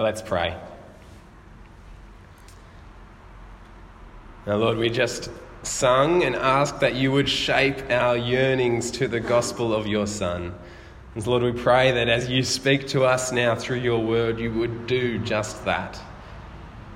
Let's 0.00 0.22
pray. 0.22 0.56
Now, 4.46 4.56
Lord, 4.56 4.78
we 4.78 4.88
just 4.88 5.30
sung 5.62 6.22
and 6.22 6.34
asked 6.34 6.80
that 6.80 6.94
you 6.94 7.12
would 7.12 7.28
shape 7.28 7.90
our 7.90 8.16
yearnings 8.16 8.90
to 8.92 9.08
the 9.08 9.20
gospel 9.20 9.74
of 9.74 9.86
your 9.86 10.06
Son. 10.06 10.54
And 11.14 11.26
Lord, 11.26 11.42
we 11.42 11.52
pray 11.52 11.92
that 11.92 12.08
as 12.08 12.30
you 12.30 12.42
speak 12.42 12.88
to 12.88 13.04
us 13.04 13.30
now 13.30 13.54
through 13.54 13.80
your 13.80 14.02
word, 14.02 14.40
you 14.40 14.50
would 14.52 14.86
do 14.86 15.18
just 15.18 15.64
that. 15.66 16.00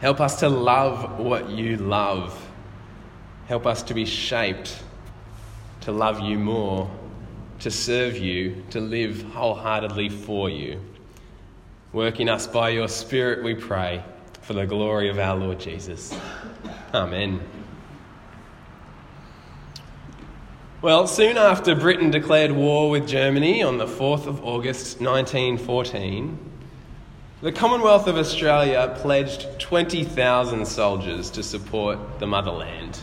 Help 0.01 0.21
us 0.21 0.41
to 0.41 0.49
love 0.49 1.19
what 1.19 1.51
you 1.51 1.77
love. 1.77 2.49
Help 3.49 3.67
us 3.67 3.83
to 3.83 3.95
be 3.95 4.07
shaped 4.07 4.83
to 5.85 5.93
love 5.93 6.21
you 6.21 6.39
more, 6.39 6.91
to 7.59 7.71
serve 7.71 8.17
you, 8.17 8.65
to 8.71 8.81
live 8.81 9.23
wholeheartedly 9.35 10.09
for 10.09 10.49
you. 10.49 10.81
Work 11.95 12.19
in 12.19 12.29
us 12.29 12.49
by 12.49 12.71
your 12.71 12.89
Spirit, 12.89 13.45
we 13.45 13.55
pray, 13.55 14.03
for 14.43 14.53
the 14.53 14.67
glory 14.67 15.09
of 15.11 15.21
our 15.21 15.37
Lord 15.37 15.61
Jesus. 15.61 16.13
Amen. 16.93 17.41
Well, 20.83 21.07
soon 21.07 21.37
after 21.37 21.77
Britain 21.77 22.11
declared 22.11 22.51
war 22.51 22.91
with 22.91 23.07
Germany 23.07 23.63
on 23.63 23.79
the 23.79 23.87
4th 23.87 24.27
of 24.27 24.45
August 24.45 25.01
1914, 25.01 26.37
the 27.43 27.53
Commonwealth 27.53 28.09
of 28.09 28.17
Australia 28.17 28.93
pledged 29.01 29.47
20,000 29.61 30.67
soldiers 30.67 31.31
to 31.31 31.45
support 31.45 32.19
the 32.19 32.27
motherland. 32.27 32.99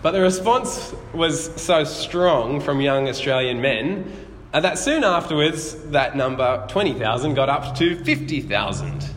But 0.00 0.12
the 0.12 0.20
response 0.20 0.94
was 1.12 1.60
so 1.60 1.82
strong 1.82 2.60
from 2.60 2.80
young 2.80 3.08
Australian 3.08 3.60
men 3.60 4.23
uh, 4.54 4.60
that 4.60 4.78
soon 4.78 5.02
afterwards, 5.02 5.74
that 5.90 6.16
number, 6.16 6.64
20,000, 6.68 7.34
got 7.34 7.48
up 7.48 7.76
to 7.76 7.96
50,000. 8.04 9.10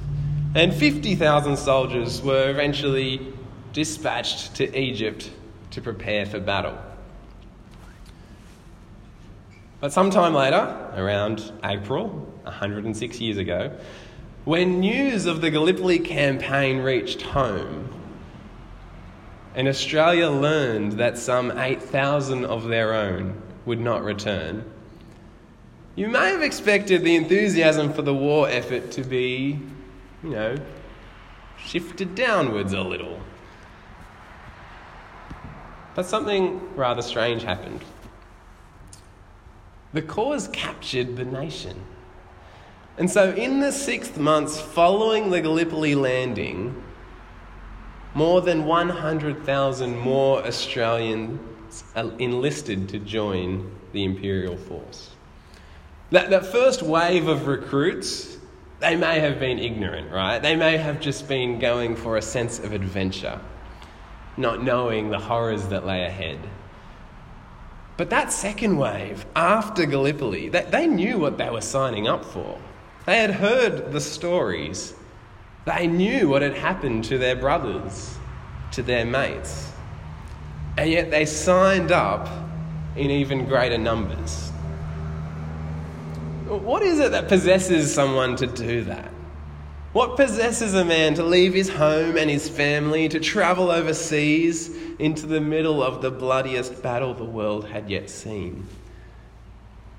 And 0.55 0.73
50,000 0.73 1.55
soldiers 1.55 2.23
were 2.23 2.49
eventually 2.49 3.21
dispatched 3.71 4.55
to 4.55 4.75
Egypt 4.75 5.29
to 5.69 5.79
prepare 5.79 6.25
for 6.25 6.39
battle. 6.39 6.75
But 9.79 9.93
sometime 9.93 10.33
later, 10.33 10.75
around 10.95 11.51
April, 11.63 12.07
106 12.41 13.21
years 13.21 13.37
ago, 13.37 13.77
when 14.43 14.79
news 14.79 15.27
of 15.27 15.41
the 15.41 15.51
Gallipoli 15.51 15.99
campaign 15.99 16.79
reached 16.79 17.21
home, 17.21 17.93
and 19.53 19.67
Australia 19.67 20.31
learned 20.31 20.93
that 20.93 21.19
some 21.19 21.51
8,000 21.55 22.43
of 22.43 22.63
their 22.63 22.95
own 22.95 23.39
would 23.67 23.79
not 23.79 24.03
return, 24.03 24.65
you 25.97 26.07
may 26.07 26.29
have 26.29 26.43
expected 26.43 27.03
the 27.03 27.15
enthusiasm 27.15 27.91
for 27.91 28.03
the 28.03 28.13
war 28.13 28.47
effort 28.47 28.91
to 28.91 29.03
be, 29.03 29.59
you 30.23 30.29
know, 30.29 30.55
shifted 31.57 32.13
downwards 32.13 32.71
a 32.71 32.81
little. 32.81 33.19
But 35.95 36.05
something 36.05 36.75
rather 36.75 37.01
strange 37.01 37.41
happened. 37.41 37.81
The 39.93 40.03
cause 40.03 40.47
captured 40.49 41.15
the 41.17 41.25
nation. 41.25 41.81
And 42.99 43.09
so, 43.09 43.31
in 43.31 43.59
the 43.59 43.71
sixth 43.71 44.19
months 44.19 44.61
following 44.61 45.31
the 45.31 45.41
Gallipoli 45.41 45.95
landing, 45.95 46.79
more 48.13 48.41
than 48.41 48.65
100,000 48.65 49.97
more 49.97 50.45
Australians 50.45 51.39
enlisted 52.19 52.87
to 52.89 52.99
join 52.99 53.71
the 53.93 54.03
Imperial 54.03 54.57
force. 54.57 55.16
That, 56.11 56.29
that 56.29 56.45
first 56.45 56.81
wave 56.81 57.27
of 57.27 57.47
recruits, 57.47 58.37
they 58.79 58.95
may 58.95 59.19
have 59.19 59.39
been 59.39 59.59
ignorant, 59.59 60.11
right? 60.11 60.39
They 60.39 60.55
may 60.55 60.77
have 60.77 60.99
just 61.01 61.27
been 61.27 61.59
going 61.59 61.95
for 61.95 62.17
a 62.17 62.21
sense 62.21 62.59
of 62.59 62.71
adventure 62.73 63.39
not 64.37 64.63
knowing 64.63 65.09
the 65.09 65.19
horrors 65.19 65.67
that 65.67 65.85
lay 65.85 66.05
ahead. 66.05 66.39
But 67.97 68.11
that 68.11 68.31
second 68.31 68.77
wave, 68.77 69.25
after 69.35 69.85
Gallipoli, 69.87 70.49
they, 70.49 70.61
they 70.63 70.87
knew 70.87 71.17
what 71.17 71.39
they 71.39 71.49
were 71.49 71.61
signing 71.61 72.07
up 72.07 72.23
for. 72.23 72.59
They 73.07 73.17
had 73.17 73.31
heard 73.31 73.91
the 73.91 73.99
stories. 73.99 74.93
They 75.65 75.87
knew 75.87 76.29
what 76.29 76.43
had 76.43 76.53
happened 76.53 77.05
to 77.05 77.17
their 77.17 77.35
brothers, 77.35 78.15
to 78.73 78.83
their 78.83 79.05
mates. 79.05 79.71
And 80.77 80.91
yet 80.91 81.09
they 81.09 81.25
signed 81.25 81.91
up 81.91 82.29
in 82.95 83.09
even 83.09 83.45
greater 83.45 83.79
numbers. 83.79 84.46
What 86.47 86.81
is 86.81 86.99
it 86.99 87.11
that 87.11 87.27
possesses 87.27 87.93
someone 87.93 88.35
to 88.37 88.47
do 88.47 88.83
that? 88.85 89.11
What 89.91 90.15
possesses 90.15 90.73
a 90.75 90.85
man 90.85 91.15
to 91.15 91.23
leave 91.23 91.53
his 91.53 91.69
home 91.69 92.17
and 92.17 92.29
his 92.29 92.47
family, 92.47 93.09
to 93.09 93.19
travel 93.19 93.71
overseas 93.71 94.69
into 94.99 95.25
the 95.25 95.41
middle 95.41 95.83
of 95.83 96.01
the 96.01 96.11
bloodiest 96.11 96.81
battle 96.81 97.13
the 97.13 97.25
world 97.25 97.65
had 97.65 97.89
yet 97.89 98.09
seen? 98.09 98.67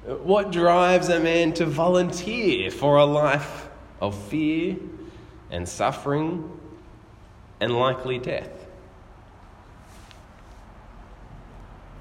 What 0.05 0.53
drives 0.53 1.09
a 1.09 1.21
man 1.21 1.53
to 1.55 1.67
volunteer 1.67 2.71
for 2.71 2.97
a 2.97 3.05
life 3.05 3.69
of 4.01 4.17
fear 4.29 4.77
and 5.51 5.69
suffering 5.69 6.51
and 7.61 7.77
likely 7.77 8.19
death? 8.19 8.67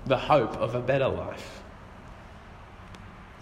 The 0.06 0.18
hope 0.18 0.56
of 0.58 0.76
a 0.76 0.80
better 0.80 1.10
life. 1.10 1.57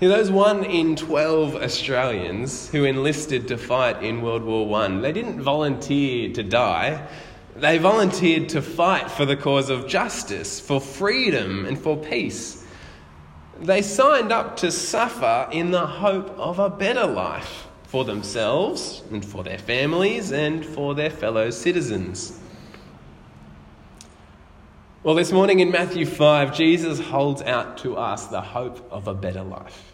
Those 0.02 0.30
one 0.30 0.66
in 0.66 0.98
12 0.98 1.56
Australians 1.56 2.68
who 2.70 2.84
enlisted 2.84 3.48
to 3.48 3.58
fight 3.58 4.04
in 4.04 4.22
World 4.22 4.44
War 4.44 4.82
I, 4.82 4.90
they 5.00 5.14
didn't 5.14 5.42
volunteer 5.42 6.34
to 6.34 6.44
die. 6.44 7.08
They 7.56 7.78
volunteered 7.78 8.50
to 8.50 8.62
fight 8.62 9.10
for 9.10 9.26
the 9.26 9.38
cause 9.38 9.70
of 9.70 9.88
justice, 9.88 10.60
for 10.60 10.82
freedom, 10.82 11.66
and 11.66 11.80
for 11.80 11.96
peace. 11.96 12.66
They 13.62 13.82
signed 13.82 14.34
up 14.34 14.58
to 14.58 14.70
suffer 14.70 15.48
in 15.50 15.72
the 15.72 15.88
hope 15.88 16.30
of 16.38 16.60
a 16.60 16.70
better 16.70 17.08
life 17.08 17.68
for 17.84 18.04
themselves 18.04 19.02
and 19.12 19.24
for 19.24 19.46
their 19.46 19.60
families 19.60 20.34
and 20.34 20.66
for 20.66 20.94
their 20.94 21.10
fellow 21.10 21.52
citizens. 21.52 22.38
Well, 25.06 25.14
this 25.14 25.32
morning 25.32 25.60
in 25.60 25.70
Matthew 25.70 26.04
5, 26.04 26.52
Jesus 26.52 27.00
holds 27.00 27.44
out 27.44 27.78
to 27.78 27.96
us 27.96 28.26
the 28.26 28.42
hope 28.42 28.92
of 28.92 29.08
a 29.08 29.14
better 29.14 29.44
life. 29.44 29.94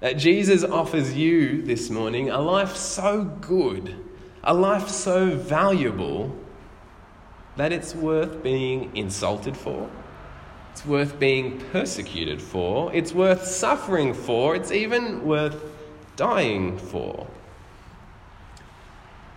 That 0.00 0.18
Jesus 0.18 0.62
offers 0.62 1.14
you 1.14 1.62
this 1.62 1.88
morning 1.88 2.28
a 2.28 2.38
life 2.38 2.76
so 2.76 3.24
good, 3.24 3.96
a 4.44 4.52
life 4.52 4.90
so 4.90 5.30
valuable, 5.30 6.36
that 7.56 7.72
it's 7.72 7.94
worth 7.94 8.42
being 8.42 8.94
insulted 8.94 9.56
for, 9.56 9.88
it's 10.72 10.84
worth 10.84 11.18
being 11.18 11.58
persecuted 11.72 12.42
for, 12.42 12.94
it's 12.94 13.14
worth 13.14 13.46
suffering 13.46 14.12
for, 14.12 14.54
it's 14.54 14.72
even 14.72 15.24
worth 15.24 15.58
dying 16.16 16.76
for. 16.76 17.26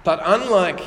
But 0.04 0.20
unlike 0.22 0.82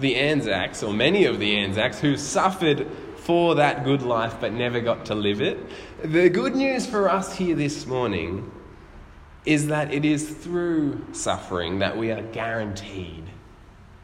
the 0.00 0.16
Anzacs, 0.16 0.82
or 0.82 0.92
many 0.92 1.26
of 1.26 1.38
the 1.38 1.56
Anzacs, 1.56 2.00
who 2.00 2.16
suffered 2.16 2.88
for 3.24 3.54
that 3.54 3.84
good 3.84 4.02
life 4.02 4.36
but 4.38 4.52
never 4.52 4.80
got 4.80 5.06
to 5.06 5.14
live 5.14 5.40
it. 5.40 5.58
The 6.02 6.28
good 6.28 6.54
news 6.54 6.86
for 6.86 7.08
us 7.08 7.34
here 7.34 7.56
this 7.56 7.86
morning 7.86 8.50
is 9.46 9.66
that 9.68 9.92
it 9.92 10.04
is 10.04 10.28
through 10.28 11.04
suffering 11.12 11.78
that 11.78 11.96
we 11.96 12.10
are 12.10 12.22
guaranteed 12.22 13.24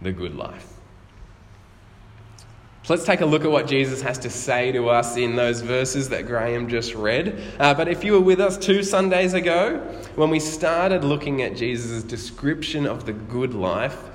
the 0.00 0.12
good 0.12 0.34
life. 0.34 0.66
Let's 2.88 3.04
take 3.04 3.20
a 3.20 3.26
look 3.26 3.44
at 3.44 3.50
what 3.50 3.68
Jesus 3.68 4.02
has 4.02 4.18
to 4.18 4.30
say 4.30 4.72
to 4.72 4.88
us 4.88 5.16
in 5.16 5.36
those 5.36 5.60
verses 5.60 6.08
that 6.08 6.26
Graham 6.26 6.66
just 6.66 6.94
read. 6.94 7.40
Uh, 7.60 7.72
but 7.72 7.86
if 7.86 8.02
you 8.02 8.14
were 8.14 8.20
with 8.20 8.40
us 8.40 8.58
two 8.58 8.82
Sundays 8.82 9.32
ago, 9.32 9.78
when 10.16 10.28
we 10.28 10.40
started 10.40 11.04
looking 11.04 11.42
at 11.42 11.54
Jesus' 11.54 12.02
description 12.02 12.86
of 12.86 13.06
the 13.06 13.12
good 13.12 13.54
life, 13.54 14.09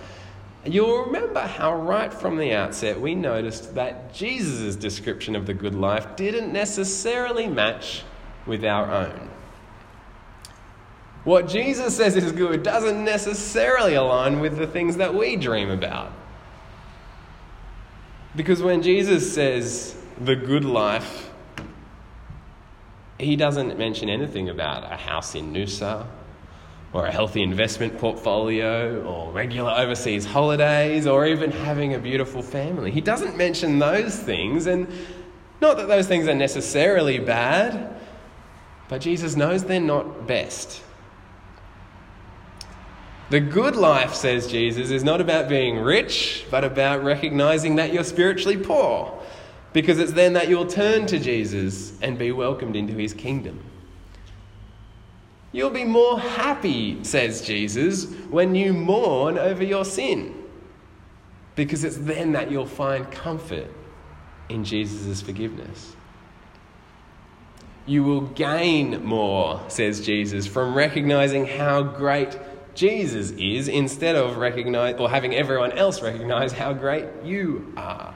You'll 0.66 1.06
remember 1.06 1.42
how, 1.42 1.76
right 1.76 2.12
from 2.12 2.38
the 2.38 2.54
outset, 2.54 3.00
we 3.00 3.14
noticed 3.14 3.76
that 3.76 4.14
Jesus' 4.14 4.76
description 4.76 5.36
of 5.36 5.46
the 5.46 5.54
good 5.54 5.76
life 5.76 6.16
didn't 6.16 6.52
necessarily 6.52 7.48
match 7.48 8.04
with 8.48 8.66
our 8.66 8.92
own. 8.92 9.30
What 11.24 11.48
Jesus 11.48 11.96
says 11.96 12.16
is 12.16 12.32
good 12.32 12.64
doesn't 12.64 13.04
necessarily 13.04 13.94
align 13.94 14.40
with 14.40 14.58
the 14.58 14.68
things 14.68 14.98
that 14.98 15.14
we 15.14 15.36
dream 15.36 15.70
about. 15.70 16.12
Because 18.36 18.62
when 18.62 18.82
Jesus 18.82 19.34
says 19.34 19.96
the 20.20 20.36
good 20.36 20.66
life, 20.66 21.32
he 23.20 23.36
doesn't 23.36 23.78
mention 23.78 24.10
anything 24.10 24.50
about 24.50 24.92
a 24.92 24.98
house 24.98 25.36
in 25.36 25.54
Noosa 25.54 26.08
or 26.96 27.08
a 27.08 27.12
healthy 27.12 27.44
investment 27.44 27.98
portfolio, 27.98 29.04
or 29.04 29.30
regular 29.34 29.70
overseas 29.70 30.24
holidays, 30.24 31.06
or 31.06 31.28
even 31.28 31.52
having 31.52 31.94
a 31.94 32.00
beautiful 32.00 32.42
family. 32.42 32.90
He 32.90 33.02
doesn't 33.02 33.36
mention 33.36 33.80
those 33.80 34.18
things, 34.18 34.66
and 34.66 34.88
not 35.60 35.76
that 35.76 35.90
those 35.90 36.08
things 36.08 36.26
are 36.30 36.34
necessarily 36.34 37.20
bad, 37.20 37.94
but 38.88 39.02
Jesus 39.02 39.36
knows 39.36 39.66
they're 39.66 39.82
not 39.82 40.26
best. 40.26 40.82
The 43.30 43.42
good 43.42 43.76
life, 43.76 44.14
says 44.14 44.48
Jesus, 44.48 44.90
is 44.90 45.04
not 45.04 45.20
about 45.20 45.50
being 45.50 45.80
rich, 45.80 46.46
but 46.50 46.64
about 46.64 47.04
recognizing 47.04 47.76
that 47.76 47.92
you're 47.92 48.06
spiritually 48.06 48.56
poor, 48.56 49.22
because 49.74 50.00
it's 50.00 50.14
then 50.14 50.32
that 50.32 50.48
you'll 50.48 50.66
turn 50.66 51.08
to 51.08 51.20
Jesus 51.20 52.00
and 52.02 52.18
be 52.18 52.32
welcomed 52.32 52.78
into 52.78 52.94
his 52.94 53.14
kingdom. 53.14 53.60
You'll 55.56 55.70
be 55.70 55.86
more 55.86 56.20
happy, 56.20 57.02
says 57.06 57.42
Jesus, 57.42 58.12
when 58.30 58.56
you 58.56 58.74
mourn 58.74 59.38
over 59.38 59.64
your 59.64 59.86
sin, 59.86 60.44
because 61.56 61.86
it's 61.86 61.96
then 61.96 62.34
that 62.34 62.52
you'll 62.52 62.66
find 62.66 63.10
comfort 63.10 63.72
in 64.50 64.66
Jesus' 64.66 65.22
forgiveness. 65.22 65.96
You 67.86 68.04
will 68.04 68.20
gain 68.20 69.02
more, 69.06 69.62
says 69.70 70.06
Jesus, 70.06 70.46
from 70.46 70.76
recognizing 70.76 71.46
how 71.46 71.84
great 71.84 72.38
Jesus 72.74 73.32
is 73.32 73.70
instead 73.70 74.18
of 74.18 74.36
recognize 74.36 74.96
or 74.96 75.10
having 75.10 75.34
everyone 75.34 75.72
else 75.72 76.02
recognize 76.02 76.52
how 76.52 76.74
great 76.74 77.06
you 77.24 77.74
are. 77.78 78.14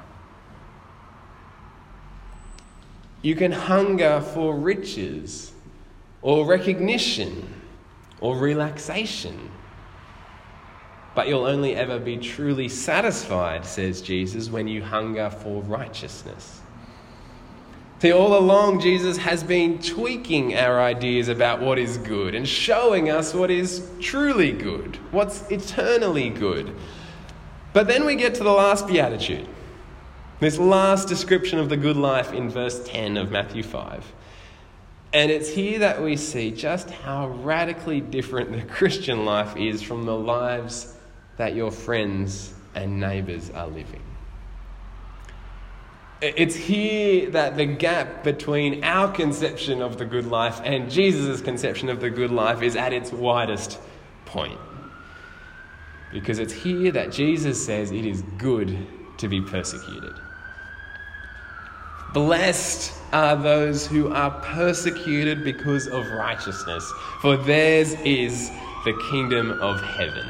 You 3.22 3.34
can 3.36 3.54
hunger 3.54 4.20
for 4.20 4.54
riches 4.54 5.54
or 6.22 6.46
recognition 6.46 7.54
or 8.22 8.38
relaxation. 8.38 9.52
But 11.16 11.28
you'll 11.28 11.46
only 11.46 11.76
ever 11.76 12.00
be 12.00 12.18
truly 12.18 12.70
satisfied, 12.70 13.66
says 13.66 14.02
Jesus, 14.02 14.50
when 14.50 14.68
you 14.68 14.84
hunger 14.84 15.30
for 15.30 15.62
righteousness. 15.64 16.62
See, 18.02 18.14
all 18.14 18.38
along, 18.38 18.80
Jesus 18.80 19.18
has 19.18 19.44
been 19.44 19.80
tweaking 19.80 20.56
our 20.56 20.80
ideas 20.80 21.28
about 21.28 21.60
what 21.60 21.78
is 21.78 21.98
good 21.98 22.34
and 22.34 22.48
showing 22.48 23.10
us 23.10 23.34
what 23.34 23.52
is 23.52 23.90
truly 24.00 24.54
good, 24.54 24.96
what's 25.12 25.50
eternally 25.52 26.30
good. 26.30 26.74
But 27.74 27.88
then 27.88 28.06
we 28.06 28.16
get 28.16 28.36
to 28.36 28.44
the 28.44 28.54
last 28.54 28.88
beatitude, 28.88 29.46
this 30.40 30.58
last 30.58 31.10
description 31.10 31.60
of 31.60 31.68
the 31.68 31.76
good 31.76 31.98
life 31.98 32.32
in 32.32 32.50
verse 32.50 32.82
10 32.88 33.18
of 33.18 33.32
Matthew 33.32 33.64
5. 33.64 34.06
And 35.12 35.32
it's 35.32 35.50
here 35.50 35.80
that 35.80 36.02
we 36.02 36.18
see 36.18 36.52
just 36.52 36.90
how 36.90 37.30
radically 37.30 38.00
different 38.00 38.52
the 38.52 38.62
Christian 38.62 39.26
life 39.26 39.58
is 39.58 39.82
from 39.82 40.06
the 40.06 40.16
lives 40.16 40.96
that 41.38 41.56
your 41.56 41.72
friends 41.72 42.54
and 42.76 43.00
neighbours 43.00 43.50
are 43.50 43.68
living. 43.68 44.04
It's 46.22 46.56
here 46.56 47.30
that 47.32 47.56
the 47.56 47.66
gap 47.66 48.24
between 48.24 48.84
our 48.84 49.12
conception 49.12 49.82
of 49.82 49.98
the 49.98 50.06
good 50.06 50.26
life 50.26 50.60
and 50.66 50.92
Jesus' 50.92 51.40
conception 51.42 51.90
of 51.90 52.02
the 52.02 52.10
good 52.10 52.30
life 52.30 52.62
is 52.62 52.76
at 52.76 52.92
its 52.92 53.12
widest 53.12 53.80
point. 54.26 54.60
Because 56.12 56.40
it's 56.40 56.54
here 56.54 56.92
that 56.92 57.12
Jesus 57.12 57.64
says 57.64 57.92
it 57.92 58.06
is 58.06 58.22
good 58.38 58.78
to 59.18 59.28
be 59.30 59.42
persecuted. 59.42 60.14
Blessed 62.14 62.94
are 63.14 63.36
those 63.36 63.86
who 63.86 64.12
are 64.12 64.32
persecuted 64.42 65.44
because 65.44 65.88
of 65.88 66.10
righteousness, 66.12 66.92
for 67.22 67.38
theirs 67.38 67.94
is 68.04 68.50
the 68.86 68.94
kingdom 69.12 69.52
of 69.62 69.80
heaven. 69.82 70.26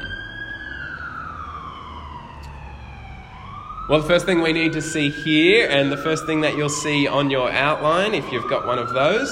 Well, 3.88 4.00
the 4.00 4.06
first 4.06 4.24
thing 4.24 4.40
we 4.40 4.52
need 4.52 4.72
to 4.74 4.82
see 4.82 5.10
here, 5.10 5.68
and 5.68 5.90
the 5.90 5.96
first 5.96 6.26
thing 6.26 6.42
that 6.42 6.56
you'll 6.56 6.68
see 6.68 7.08
on 7.08 7.30
your 7.30 7.50
outline, 7.50 8.14
if 8.14 8.30
you've 8.30 8.48
got 8.48 8.66
one 8.66 8.78
of 8.78 8.92
those, 8.92 9.28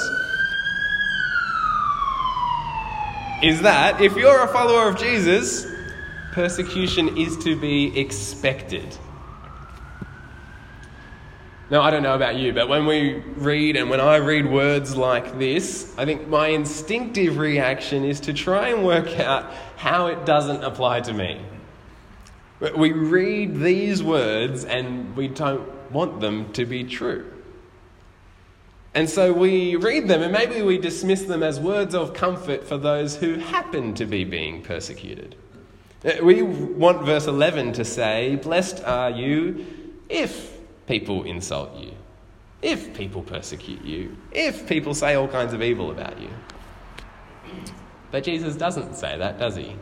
is 3.42 3.62
that 3.62 4.00
if 4.00 4.16
you're 4.16 4.42
a 4.42 4.48
follower 4.48 4.88
of 4.88 4.98
Jesus, 4.98 5.66
persecution 6.32 7.16
is 7.16 7.36
to 7.38 7.54
be 7.54 7.96
expected. 7.98 8.96
Now, 11.70 11.82
I 11.82 11.90
don't 11.90 12.02
know 12.02 12.14
about 12.14 12.36
you, 12.36 12.54
but 12.54 12.68
when 12.70 12.86
we 12.86 13.16
read 13.36 13.76
and 13.76 13.90
when 13.90 14.00
I 14.00 14.16
read 14.16 14.50
words 14.50 14.96
like 14.96 15.38
this, 15.38 15.94
I 15.98 16.06
think 16.06 16.26
my 16.26 16.48
instinctive 16.48 17.36
reaction 17.36 18.04
is 18.04 18.20
to 18.20 18.32
try 18.32 18.68
and 18.68 18.86
work 18.86 19.20
out 19.20 19.52
how 19.76 20.06
it 20.06 20.24
doesn't 20.24 20.64
apply 20.64 21.00
to 21.02 21.12
me. 21.12 21.42
We 22.74 22.92
read 22.92 23.60
these 23.60 24.02
words 24.02 24.64
and 24.64 25.14
we 25.14 25.28
don't 25.28 25.92
want 25.92 26.20
them 26.20 26.50
to 26.54 26.64
be 26.64 26.84
true. 26.84 27.30
And 28.94 29.08
so 29.08 29.32
we 29.32 29.76
read 29.76 30.08
them 30.08 30.22
and 30.22 30.32
maybe 30.32 30.62
we 30.62 30.78
dismiss 30.78 31.22
them 31.22 31.42
as 31.42 31.60
words 31.60 31.94
of 31.94 32.14
comfort 32.14 32.66
for 32.66 32.78
those 32.78 33.16
who 33.16 33.34
happen 33.34 33.92
to 33.94 34.06
be 34.06 34.24
being 34.24 34.62
persecuted. 34.62 35.36
Uh, 36.02 36.12
we 36.22 36.42
want 36.42 37.04
verse 37.04 37.26
11 37.26 37.74
to 37.74 37.84
say, 37.84 38.36
Blessed 38.36 38.82
are 38.84 39.10
you 39.10 39.66
if 40.08 40.57
people 40.88 41.24
insult 41.24 41.76
you, 41.76 41.92
if 42.62 42.94
people 42.94 43.22
persecute 43.22 43.84
you, 43.84 44.16
if 44.32 44.66
people 44.66 44.94
say 44.94 45.14
all 45.14 45.28
kinds 45.28 45.52
of 45.52 45.62
evil 45.62 45.90
about 45.90 46.18
you. 46.18 46.30
But 48.10 48.24
Jesus 48.24 48.56
doesn't 48.56 48.94
say 48.94 49.18
that, 49.18 49.38
does 49.38 49.54
he? 49.54 49.76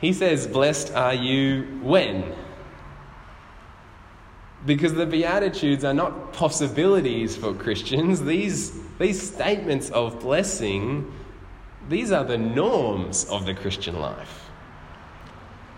He 0.00 0.12
says, 0.12 0.46
Blessed 0.48 0.92
are 0.94 1.14
you 1.14 1.78
when? 1.82 2.34
Because 4.66 4.92
the 4.92 5.06
Beatitudes 5.06 5.84
are 5.84 5.94
not 5.94 6.32
possibilities 6.32 7.36
for 7.36 7.54
Christians. 7.54 8.22
These, 8.22 8.78
these 8.98 9.34
statements 9.34 9.88
of 9.90 10.20
blessing, 10.20 11.10
these 11.88 12.12
are 12.12 12.24
the 12.24 12.36
norms 12.36 13.24
of 13.26 13.46
the 13.46 13.54
Christian 13.54 14.00
life. 14.00 14.49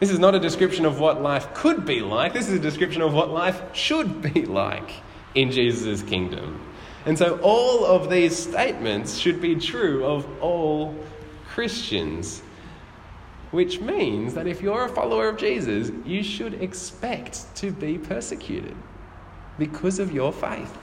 This 0.03 0.11
is 0.11 0.19
not 0.19 0.35
a 0.35 0.41
description 0.41 0.85
of 0.85 0.99
what 0.99 1.23
life 1.23 1.55
could 1.55 1.87
be 1.87 2.01
like. 2.01 2.33
This 2.33 2.49
is 2.49 2.55
a 2.55 2.59
description 2.59 3.03
of 3.03 3.15
what 3.15 3.31
life 3.31 3.63
should 3.73 4.21
be 4.21 4.45
like 4.63 4.91
in 5.37 5.53
Jesus' 5.53 6.03
kingdom. 6.03 6.61
And 7.07 7.17
so 7.17 7.39
all 7.41 7.85
of 7.85 8.11
these 8.11 8.37
statements 8.37 9.17
should 9.17 9.41
be 9.41 9.55
true 9.55 10.05
of 10.05 10.27
all 10.43 10.93
Christians 11.51 12.43
which 13.53 13.81
means 13.81 14.35
that 14.35 14.49
if 14.49 14.61
you're 14.61 14.87
a 14.87 14.89
follower 14.89 15.29
of 15.29 15.37
Jesus, 15.37 15.93
you 16.05 16.25
should 16.25 16.55
expect 16.55 17.55
to 17.55 17.71
be 17.71 17.97
persecuted 17.97 18.75
because 19.57 20.01
of 20.01 20.11
your 20.11 20.33
faith. 20.33 20.77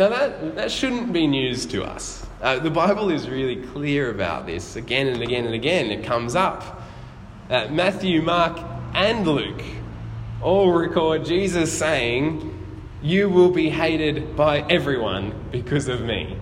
Now, 0.00 0.08
that, 0.08 0.56
that 0.56 0.72
shouldn't 0.72 1.12
be 1.12 1.26
news 1.26 1.66
to 1.66 1.84
us. 1.84 2.26
Uh, 2.40 2.58
the 2.58 2.70
Bible 2.70 3.10
is 3.10 3.28
really 3.28 3.56
clear 3.56 4.10
about 4.10 4.46
this 4.46 4.76
again 4.76 5.08
and 5.08 5.22
again 5.22 5.44
and 5.44 5.54
again. 5.54 5.90
It 5.90 6.06
comes 6.06 6.34
up. 6.34 6.80
Uh, 7.50 7.68
Matthew, 7.68 8.22
Mark, 8.22 8.58
and 8.94 9.26
Luke 9.26 9.62
all 10.40 10.72
record 10.72 11.26
Jesus 11.26 11.70
saying, 11.78 12.80
You 13.02 13.28
will 13.28 13.50
be 13.50 13.68
hated 13.68 14.36
by 14.36 14.60
everyone 14.70 15.34
because 15.52 15.86
of 15.86 16.00
me. 16.00 16.34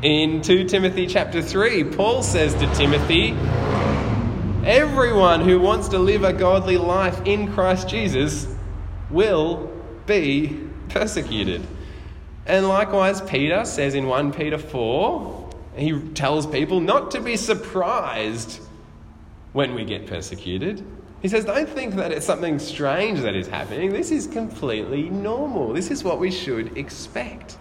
In 0.00 0.40
2 0.40 0.64
Timothy 0.64 1.06
chapter 1.06 1.42
3, 1.42 1.84
Paul 1.84 2.22
says 2.22 2.54
to 2.54 2.74
Timothy, 2.74 3.32
Everyone 4.64 5.42
who 5.42 5.60
wants 5.60 5.88
to 5.88 5.98
live 5.98 6.24
a 6.24 6.32
godly 6.32 6.78
life 6.78 7.20
in 7.26 7.52
Christ 7.52 7.90
Jesus 7.90 8.46
will 9.10 9.70
be 10.06 10.71
persecuted. 10.92 11.66
And 12.46 12.68
likewise, 12.68 13.20
Peter 13.20 13.64
says 13.64 13.94
in 13.94 14.06
1 14.06 14.32
Peter 14.32 14.58
4, 14.58 15.50
he 15.76 15.98
tells 16.10 16.46
people 16.46 16.80
not 16.80 17.10
to 17.12 17.20
be 17.20 17.36
surprised 17.36 18.60
when 19.52 19.74
we 19.74 19.84
get 19.84 20.06
persecuted. 20.06 20.84
He 21.22 21.28
says, 21.28 21.44
Don't 21.44 21.68
think 21.68 21.94
that 21.94 22.10
it's 22.10 22.26
something 22.26 22.58
strange 22.58 23.20
that 23.20 23.34
is 23.34 23.46
happening. 23.46 23.92
This 23.92 24.10
is 24.10 24.26
completely 24.26 25.08
normal. 25.08 25.72
This 25.72 25.90
is 25.90 26.02
what 26.02 26.18
we 26.18 26.30
should 26.30 26.76
expect. 26.76 27.58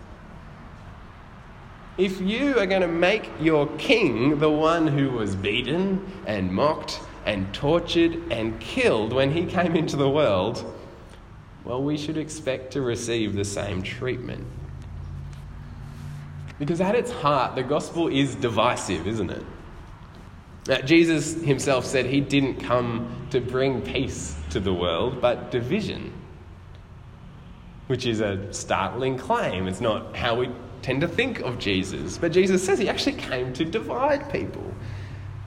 If 1.98 2.20
you 2.20 2.58
are 2.58 2.66
going 2.66 2.82
to 2.82 2.88
make 2.88 3.30
your 3.40 3.68
king 3.78 4.40
the 4.40 4.50
one 4.50 4.88
who 4.88 5.12
was 5.12 5.36
beaten 5.36 6.04
and 6.26 6.52
mocked 6.52 7.00
and 7.26 7.54
tortured 7.54 8.32
and 8.32 8.60
killed 8.60 9.14
when 9.14 9.32
he 9.32 9.46
came 9.46 9.76
into 9.76 9.96
the 9.96 10.10
world, 10.10 10.66
well, 11.64 11.82
we 11.82 11.98
should 11.98 12.18
expect 12.18 12.74
to 12.74 12.82
receive 12.82 13.36
the 13.36 13.46
same 13.46 13.84
treatment. 13.84 14.46
Because 16.60 16.82
at 16.82 16.96
its 16.96 17.12
heart, 17.12 17.56
the 17.56 17.64
gospel 17.64 18.08
is 18.08 18.36
divisive, 18.36 19.08
isn't 19.08 19.30
it? 19.30 19.44
Now, 20.68 20.82
Jesus 20.82 21.42
himself 21.42 21.86
said 21.86 22.06
he 22.06 22.22
didn't 22.22 22.58
come 22.60 23.28
to 23.32 23.42
bring 23.42 23.82
peace 23.82 24.36
to 24.52 24.60
the 24.60 24.74
world, 24.74 25.20
but 25.22 25.50
division, 25.50 26.14
which 27.88 28.06
is 28.06 28.22
a 28.22 28.54
startling 28.54 29.18
claim. 29.18 29.68
It's 29.68 29.82
not 29.82 30.16
how 30.16 30.36
we 30.36 30.50
tend 30.82 31.02
to 31.02 31.08
think 31.08 31.40
of 31.42 31.58
Jesus. 31.58 32.18
But 32.18 32.32
Jesus 32.32 32.64
says 32.64 32.80
he 32.80 32.90
actually 32.90 33.16
came 33.16 33.54
to 33.54 33.66
divide 33.66 34.32
people. 34.32 34.72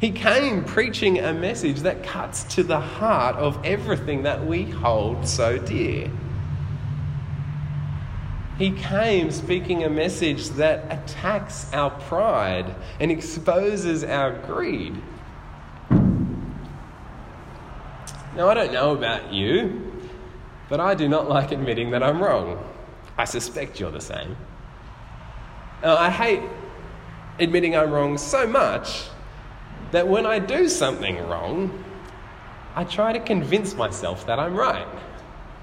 He 0.05 0.11
came 0.11 0.65
preaching 0.65 1.19
a 1.19 1.33
message 1.33 1.81
that 1.81 2.03
cuts 2.03 2.45
to 2.57 2.63
the 2.63 2.79
heart 2.79 3.37
of 3.37 3.59
everything 3.65 4.25
that 4.25 4.47
we 4.47 4.65
hold 4.65 5.27
so 5.27 5.57
dear. 5.57 6.11
He 8.59 8.73
came 8.73 9.31
speaking 9.31 9.83
a 9.83 9.89
message 9.89 10.51
that 10.51 10.85
attacks 10.93 11.73
our 11.73 11.89
pride 11.89 12.75
and 13.01 13.11
exposes 13.11 14.05
our 14.05 14.33
greed. 14.41 14.95
Now, 18.37 18.51
I 18.51 18.53
don't 18.53 18.75
know 18.75 18.95
about 18.95 19.33
you, 19.33 19.91
but 20.69 20.81
I 20.81 20.95
do 20.95 21.09
not 21.09 21.31
like 21.31 21.51
admitting 21.51 21.93
that 21.93 22.03
I'm 22.03 22.23
wrong. 22.23 22.63
I 23.17 23.25
suspect 23.25 23.81
you're 23.81 23.91
the 23.91 24.03
same. 24.03 24.37
Now, 25.83 25.97
I 25.97 26.11
hate 26.11 26.43
admitting 27.39 27.75
I'm 27.75 27.91
wrong 27.91 28.19
so 28.19 28.47
much 28.47 29.05
that 29.95 30.09
when 30.09 30.27
I 30.27 30.41
do 30.41 30.69
something 30.69 31.17
wrong, 31.29 31.85
I 32.75 32.83
try 32.83 33.13
to 33.13 33.21
convince 33.21 33.75
myself 33.75 34.27
that 34.27 34.41
I'm 34.41 34.57
right. 34.57 34.87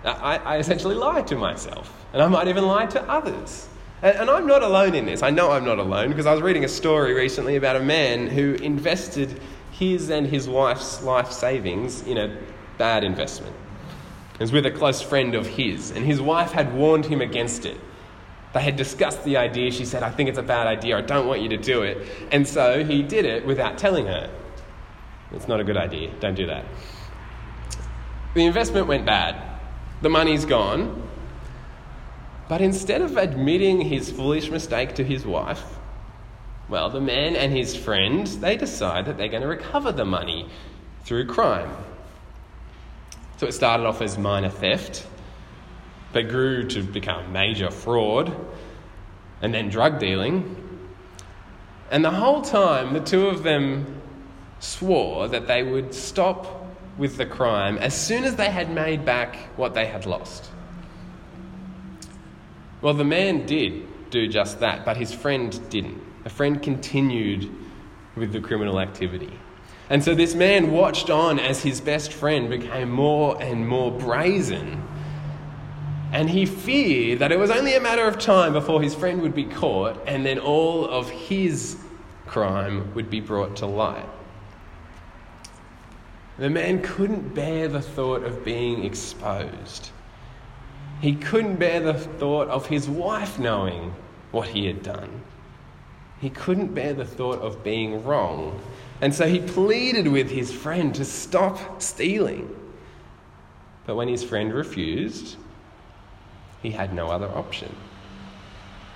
I, 0.06 0.38
I 0.38 0.58
essentially 0.58 0.96
lie 0.96 1.22
to 1.24 1.36
myself, 1.36 1.94
and 2.14 2.22
I 2.22 2.28
might 2.28 2.48
even 2.48 2.66
lie 2.66 2.86
to 2.88 3.02
others. 3.10 3.68
And, 4.02 4.18
and 4.18 4.30
I'm 4.30 4.48
not 4.48 4.64
alone 4.64 4.96
in 4.96 5.06
this. 5.06 5.22
I 5.22 5.32
know 5.32 5.52
I'm 5.52 5.66
not 5.66 5.80
alone 5.80 6.08
because 6.08 6.26
I 6.26 6.32
was 6.32 6.42
reading 6.42 6.64
a 6.64 6.70
story 6.70 7.14
recently 7.14 7.58
about 7.58 7.76
a 7.76 7.82
man 7.82 8.28
who 8.28 8.54
invested 8.56 9.42
his 9.72 10.10
and 10.10 10.26
his 10.26 10.48
wife's 10.48 11.04
life 11.04 11.32
savings 11.32 12.04
in 12.04 12.18
a 12.18 12.38
bad 12.78 13.04
investment. 13.04 13.56
It 14.36 14.40
was 14.40 14.54
with 14.54 14.66
a 14.66 14.72
close 14.72 15.02
friend 15.02 15.36
of 15.36 15.46
his, 15.46 15.92
and 15.92 16.06
his 16.06 16.22
wife 16.22 16.54
had 16.54 16.74
warned 16.74 17.06
him 17.06 17.20
against 17.20 17.66
it. 17.66 17.78
They 18.54 18.62
had 18.62 18.76
discussed 18.76 19.24
the 19.24 19.38
idea. 19.38 19.72
She 19.72 19.86
said, 19.86 20.04
I 20.04 20.10
think 20.10 20.28
it's 20.30 20.38
a 20.38 20.44
bad 20.44 20.68
idea. 20.68 20.98
I 20.98 21.02
don't 21.02 21.28
want 21.28 21.42
you 21.42 21.50
to 21.50 21.58
do 21.58 21.84
it. 21.84 22.08
And 22.32 22.48
so 22.48 22.84
he 22.84 23.02
did 23.02 23.26
it 23.26 23.46
without 23.46 23.78
telling 23.78 24.08
her. 24.08 24.30
It's 25.32 25.48
not 25.48 25.60
a 25.60 25.64
good 25.64 25.78
idea. 25.78 26.12
Don't 26.20 26.36
do 26.36 26.48
that. 26.48 26.66
The 28.34 28.46
investment 28.46 28.88
went 28.88 29.06
bad. 29.06 29.42
The 30.02 30.10
money's 30.10 30.46
gone. 30.46 31.08
But 32.50 32.60
instead 32.60 33.02
of 33.02 33.16
admitting 33.16 33.80
his 33.82 34.12
foolish 34.12 34.50
mistake 34.50 34.96
to 34.96 35.04
his 35.06 35.26
wife, 35.26 35.64
well, 36.68 36.90
the 36.90 37.00
man 37.00 37.36
and 37.36 37.54
his 37.54 37.76
friend, 37.76 38.28
they 38.28 38.58
decide 38.58 39.06
that 39.06 39.18
they're 39.18 39.30
going 39.30 39.42
to 39.42 39.48
recover 39.48 39.92
the 39.92 40.06
money 40.06 40.50
through 41.04 41.28
crime. 41.28 41.70
So 43.38 43.48
it 43.48 43.54
started 43.54 43.86
off 43.86 44.02
as 44.02 44.18
minor 44.18 44.50
theft, 44.50 45.08
but 46.14 46.30
grew 46.30 46.68
to 46.70 46.84
become 46.84 47.32
major 47.32 47.72
fraud, 47.72 48.36
and 49.42 49.54
then 49.54 49.70
drug 49.70 50.00
dealing. 50.00 50.58
And 51.90 52.06
the 52.06 52.12
whole 52.12 52.42
time, 52.42 52.94
the 52.94 53.00
two 53.00 53.28
of 53.28 53.44
them 53.44 54.02
swore 54.60 55.28
that 55.28 55.48
they 55.48 55.64
would 55.64 55.94
stop 55.94 56.68
with 56.98 57.18
the 57.18 57.26
crime 57.26 57.78
as 57.80 58.00
soon 58.00 58.24
as 58.24 58.36
they 58.36 58.50
had 58.50 58.72
made 58.72 59.04
back 59.04 59.36
what 59.58 59.74
they 59.74 59.88
had 59.88 60.06
lost. 60.06 60.52
Well, 62.82 62.94
the 62.94 63.04
man 63.04 63.46
did 63.46 64.10
do 64.10 64.28
just 64.28 64.60
that, 64.60 64.86
but 64.86 64.98
his 64.98 65.14
friend 65.14 65.60
didn't. 65.70 66.02
A 66.26 66.30
friend 66.30 66.62
continued 66.62 67.50
with 68.16 68.34
the 68.34 68.42
criminal 68.42 68.80
activity. 68.80 69.32
And 69.90 70.04
so 70.04 70.16
this 70.16 70.36
man 70.36 70.72
watched 70.72 71.10
on 71.10 71.40
as 71.40 71.62
his 71.64 71.82
best 71.82 72.14
friend 72.14 72.50
became 72.50 72.90
more 72.90 73.42
and 73.42 73.68
more 73.68 73.92
brazen. 73.92 74.82
And 76.12 76.30
he 76.30 76.46
feared 76.46 77.20
that 77.20 77.32
it 77.32 77.40
was 77.40 77.52
only 77.52 77.76
a 77.76 77.80
matter 77.80 78.06
of 78.06 78.20
time 78.20 78.54
before 78.54 78.82
his 78.82 78.94
friend 78.94 79.22
would 79.22 79.34
be 79.34 79.46
caught 79.46 80.02
and 80.06 80.26
then 80.26 80.40
all 80.40 80.86
of 80.86 81.10
his 81.10 81.78
crime 82.28 82.94
would 82.94 83.10
be 83.10 83.22
brought 83.22 83.56
to 83.58 83.66
light. 83.66 84.10
The 86.38 86.50
man 86.50 86.82
couldn't 86.82 87.34
bear 87.34 87.68
the 87.68 87.82
thought 87.82 88.24
of 88.24 88.44
being 88.44 88.84
exposed. 88.84 89.92
He 91.02 91.16
couldn't 91.16 91.58
bear 91.58 91.80
the 91.80 91.94
thought 91.94 92.48
of 92.50 92.68
his 92.68 92.90
wife 92.90 93.40
knowing 93.40 93.94
what 94.32 94.50
he 94.50 94.66
had 94.66 94.84
done. 94.84 95.22
He 96.20 96.30
couldn't 96.30 96.74
bear 96.74 96.94
the 96.94 97.06
thought 97.06 97.40
of 97.40 97.64
being 97.64 98.04
wrong. 98.04 98.62
And 99.02 99.14
so 99.14 99.28
he 99.28 99.40
pleaded 99.40 100.08
with 100.08 100.30
his 100.30 100.52
friend 100.52 100.94
to 100.96 101.06
stop 101.06 101.82
stealing. 101.82 102.56
But 103.86 103.96
when 103.96 104.08
his 104.08 104.24
friend 104.24 104.54
refused, 104.54 105.38
he 106.62 106.72
had 106.72 106.94
no 106.94 107.08
other 107.08 107.28
option. 107.28 107.76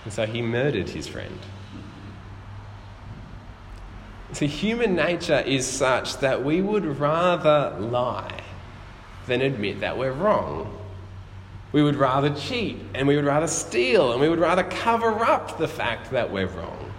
And 0.04 0.14
so 0.14 0.26
he 0.26 0.42
murdered 0.42 0.90
his 0.90 1.08
friend. 1.08 1.40
See, 4.34 4.48
human 4.48 4.96
nature 4.96 5.40
is 5.40 5.66
such 5.66 6.18
that 6.18 6.44
we 6.44 6.62
would 6.62 6.86
rather 7.00 7.76
lie 7.80 8.42
than 9.28 9.42
admit 9.42 9.80
that 9.80 9.98
we're 9.98 10.12
wrong. 10.12 10.78
We 11.72 11.84
would 11.84 11.96
rather 11.96 12.34
cheat 12.34 12.80
and 12.94 13.08
we 13.08 13.16
would 13.16 13.26
rather 13.26 13.48
steal 13.48 14.12
and 14.12 14.22
we 14.22 14.30
would 14.30 14.40
rather 14.40 14.64
cover 14.64 15.24
up 15.24 15.58
the 15.58 15.68
fact 15.68 16.12
that 16.12 16.32
we're 16.32 16.48
wrong. 16.48 16.92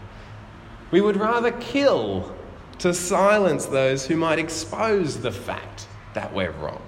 We 0.91 1.01
would 1.01 1.17
rather 1.17 1.53
kill 1.53 2.35
to 2.79 2.93
silence 2.93 3.67
those 3.67 4.07
who 4.07 4.17
might 4.17 4.39
expose 4.39 5.21
the 5.21 5.33
fact 5.33 5.89
that 6.15 6.33
we're 6.33 6.53
wrong. 6.53 6.86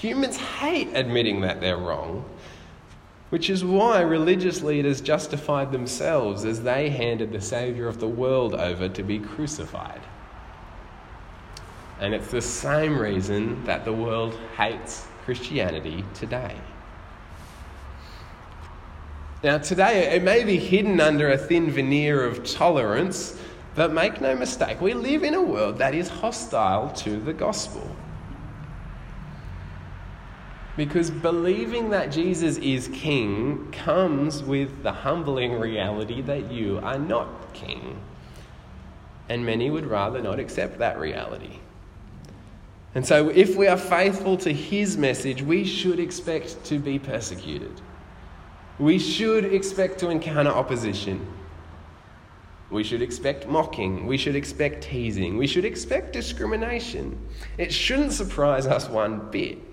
Humans 0.00 0.36
hate 0.36 0.88
admitting 0.94 1.40
that 1.42 1.60
they're 1.60 1.76
wrong 1.76 2.24
which 3.30 3.50
is 3.50 3.64
why 3.64 4.00
religious 4.00 4.62
leaders 4.62 5.00
justified 5.00 5.70
themselves 5.70 6.44
as 6.44 6.62
they 6.62 6.88
handed 6.88 7.30
the 7.30 7.40
Saviour 7.40 7.88
of 7.88 8.00
the 8.00 8.08
world 8.08 8.54
over 8.54 8.88
to 8.88 9.02
be 9.02 9.18
crucified. 9.18 10.00
And 12.00 12.14
it's 12.14 12.30
the 12.30 12.40
same 12.40 12.98
reason 12.98 13.64
that 13.64 13.84
the 13.84 13.92
world 13.92 14.38
hates 14.56 15.06
Christianity 15.24 16.04
today. 16.14 16.56
Now, 19.42 19.58
today 19.58 20.14
it 20.14 20.22
may 20.22 20.42
be 20.42 20.56
hidden 20.56 21.00
under 21.00 21.30
a 21.30 21.38
thin 21.38 21.70
veneer 21.70 22.24
of 22.24 22.44
tolerance, 22.44 23.38
but 23.74 23.92
make 23.92 24.20
no 24.20 24.34
mistake, 24.34 24.80
we 24.80 24.94
live 24.94 25.22
in 25.22 25.34
a 25.34 25.42
world 25.42 25.78
that 25.78 25.94
is 25.94 26.08
hostile 26.08 26.88
to 26.90 27.20
the 27.20 27.32
gospel. 27.32 27.94
Because 30.78 31.10
believing 31.10 31.90
that 31.90 32.12
Jesus 32.12 32.56
is 32.58 32.86
king 32.92 33.68
comes 33.72 34.44
with 34.44 34.84
the 34.84 34.92
humbling 34.92 35.58
reality 35.58 36.22
that 36.22 36.52
you 36.52 36.78
are 36.84 37.00
not 37.00 37.52
king. 37.52 38.00
And 39.28 39.44
many 39.44 39.70
would 39.70 39.86
rather 39.86 40.22
not 40.22 40.38
accept 40.38 40.78
that 40.78 41.00
reality. 41.00 41.58
And 42.94 43.04
so, 43.04 43.28
if 43.28 43.56
we 43.56 43.66
are 43.66 43.76
faithful 43.76 44.36
to 44.36 44.52
his 44.52 44.96
message, 44.96 45.42
we 45.42 45.64
should 45.64 45.98
expect 45.98 46.62
to 46.66 46.78
be 46.78 47.00
persecuted. 47.00 47.80
We 48.78 49.00
should 49.00 49.46
expect 49.46 49.98
to 49.98 50.10
encounter 50.10 50.50
opposition. 50.50 51.26
We 52.70 52.84
should 52.84 53.02
expect 53.02 53.48
mocking. 53.48 54.06
We 54.06 54.16
should 54.16 54.36
expect 54.36 54.84
teasing. 54.84 55.38
We 55.38 55.48
should 55.48 55.64
expect 55.64 56.12
discrimination. 56.12 57.18
It 57.56 57.72
shouldn't 57.72 58.12
surprise 58.12 58.68
us 58.68 58.88
one 58.88 59.28
bit 59.32 59.67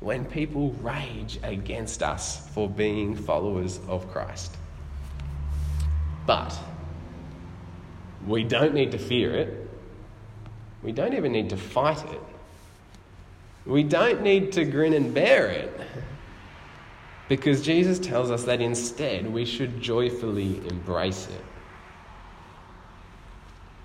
when 0.00 0.24
people 0.24 0.72
rage 0.82 1.38
against 1.42 2.02
us 2.02 2.48
for 2.50 2.68
being 2.68 3.16
followers 3.16 3.80
of 3.88 4.10
Christ. 4.10 4.56
But 6.26 6.56
we 8.26 8.44
don't 8.44 8.74
need 8.74 8.92
to 8.92 8.98
fear 8.98 9.34
it. 9.34 9.70
We 10.82 10.92
don't 10.92 11.14
even 11.14 11.32
need 11.32 11.50
to 11.50 11.56
fight 11.56 12.04
it. 12.12 12.20
We 13.64 13.82
don't 13.82 14.22
need 14.22 14.52
to 14.52 14.64
grin 14.64 14.92
and 14.92 15.12
bear 15.12 15.48
it. 15.48 15.80
Because 17.28 17.62
Jesus 17.62 17.98
tells 17.98 18.30
us 18.30 18.44
that 18.44 18.60
instead 18.60 19.32
we 19.32 19.44
should 19.44 19.80
joyfully 19.80 20.58
embrace 20.68 21.26
it. 21.26 21.44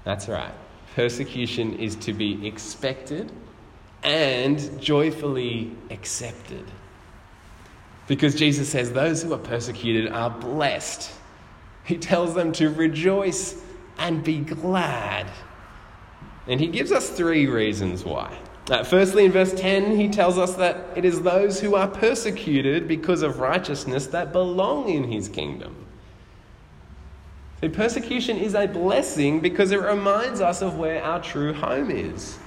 That's 0.03 0.27
right. 0.27 0.53
Persecution 0.95 1.79
is 1.79 1.95
to 1.97 2.13
be 2.13 2.45
expected 2.45 3.31
and 4.03 4.81
joyfully 4.81 5.75
accepted. 5.89 6.65
Because 8.07 8.35
Jesus 8.35 8.69
says 8.69 8.91
those 8.91 9.21
who 9.23 9.33
are 9.33 9.39
persecuted 9.39 10.11
are 10.11 10.29
blessed. 10.29 11.11
He 11.83 11.97
tells 11.97 12.33
them 12.33 12.51
to 12.53 12.69
rejoice 12.69 13.61
and 13.97 14.23
be 14.23 14.39
glad. 14.39 15.27
And 16.47 16.59
he 16.59 16.67
gives 16.67 16.91
us 16.91 17.09
three 17.09 17.47
reasons 17.47 18.03
why. 18.03 18.37
Uh, 18.69 18.83
firstly, 18.83 19.25
in 19.25 19.31
verse 19.31 19.53
10, 19.53 19.97
he 19.97 20.07
tells 20.07 20.37
us 20.37 20.55
that 20.55 20.85
it 20.95 21.03
is 21.03 21.21
those 21.21 21.59
who 21.59 21.75
are 21.75 21.87
persecuted 21.87 22.87
because 22.87 23.21
of 23.21 23.39
righteousness 23.39 24.07
that 24.07 24.31
belong 24.31 24.89
in 24.89 25.11
his 25.11 25.27
kingdom. 25.27 25.75
So, 27.59 27.69
persecution 27.69 28.37
is 28.37 28.55
a 28.55 28.67
blessing 28.67 29.39
because 29.39 29.71
it 29.71 29.81
reminds 29.81 30.41
us 30.41 30.61
of 30.61 30.77
where 30.77 31.03
our 31.03 31.21
true 31.21 31.53
home 31.53 31.91
is. 31.91 32.37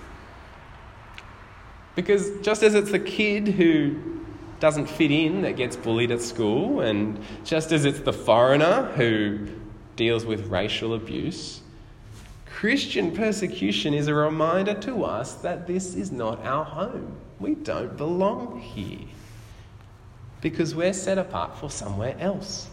Because 1.94 2.30
just 2.40 2.62
as 2.62 2.74
it's 2.74 2.90
the 2.90 2.98
kid 2.98 3.48
who 3.48 4.20
doesn't 4.60 4.88
fit 4.88 5.10
in 5.10 5.42
that 5.42 5.56
gets 5.56 5.76
bullied 5.76 6.10
at 6.10 6.20
school, 6.22 6.80
and 6.80 7.18
just 7.44 7.72
as 7.72 7.84
it's 7.84 8.00
the 8.00 8.12
foreigner 8.12 8.84
who 8.96 9.46
deals 9.96 10.24
with 10.24 10.46
racial 10.48 10.94
abuse, 10.94 11.60
Christian 12.46 13.12
persecution 13.12 13.94
is 13.94 14.08
a 14.08 14.14
reminder 14.14 14.74
to 14.74 15.04
us 15.04 15.34
that 15.36 15.66
this 15.66 15.94
is 15.94 16.10
not 16.12 16.44
our 16.46 16.64
home. 16.64 17.16
We 17.40 17.54
don't 17.56 17.96
belong 17.96 18.60
here. 18.60 19.06
because 20.40 20.74
we're 20.74 20.92
set 20.92 21.16
apart 21.16 21.56
for 21.56 21.70
somewhere 21.70 22.14
else. 22.20 22.68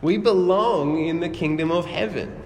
We 0.00 0.16
belong 0.16 1.04
in 1.04 1.20
the 1.20 1.28
kingdom 1.28 1.70
of 1.70 1.84
heaven. 1.84 2.42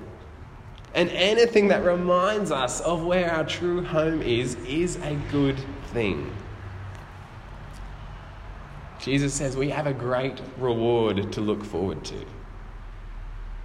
And 0.95 1.11
anything 1.11 1.69
that 1.69 1.85
reminds 1.85 2.51
us 2.51 2.81
of 2.81 3.03
where 3.03 3.31
our 3.33 3.45
true 3.45 3.83
home 3.83 4.21
is, 4.23 4.57
is 4.67 4.97
a 4.97 5.15
good 5.31 5.59
thing. 5.93 6.31
Jesus 8.99 9.35
says 9.35 9.57
we 9.57 9.71
have 9.71 9.87
a 9.87 9.93
great 9.93 10.41
reward 10.59 11.33
to 11.33 11.41
look 11.41 11.65
forward 11.65 12.05
to. 12.05 12.25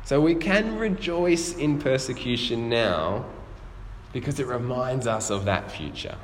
So 0.03 0.22
we 0.22 0.36
can 0.36 0.77
rejoice 0.77 1.55
in 1.55 1.79
persecution 1.79 2.69
now 2.69 3.25
because 4.13 4.39
it 4.39 4.48
reminds 4.48 5.05
us 5.05 5.29
of 5.29 5.46
that 5.46 5.72
future. 5.72 6.15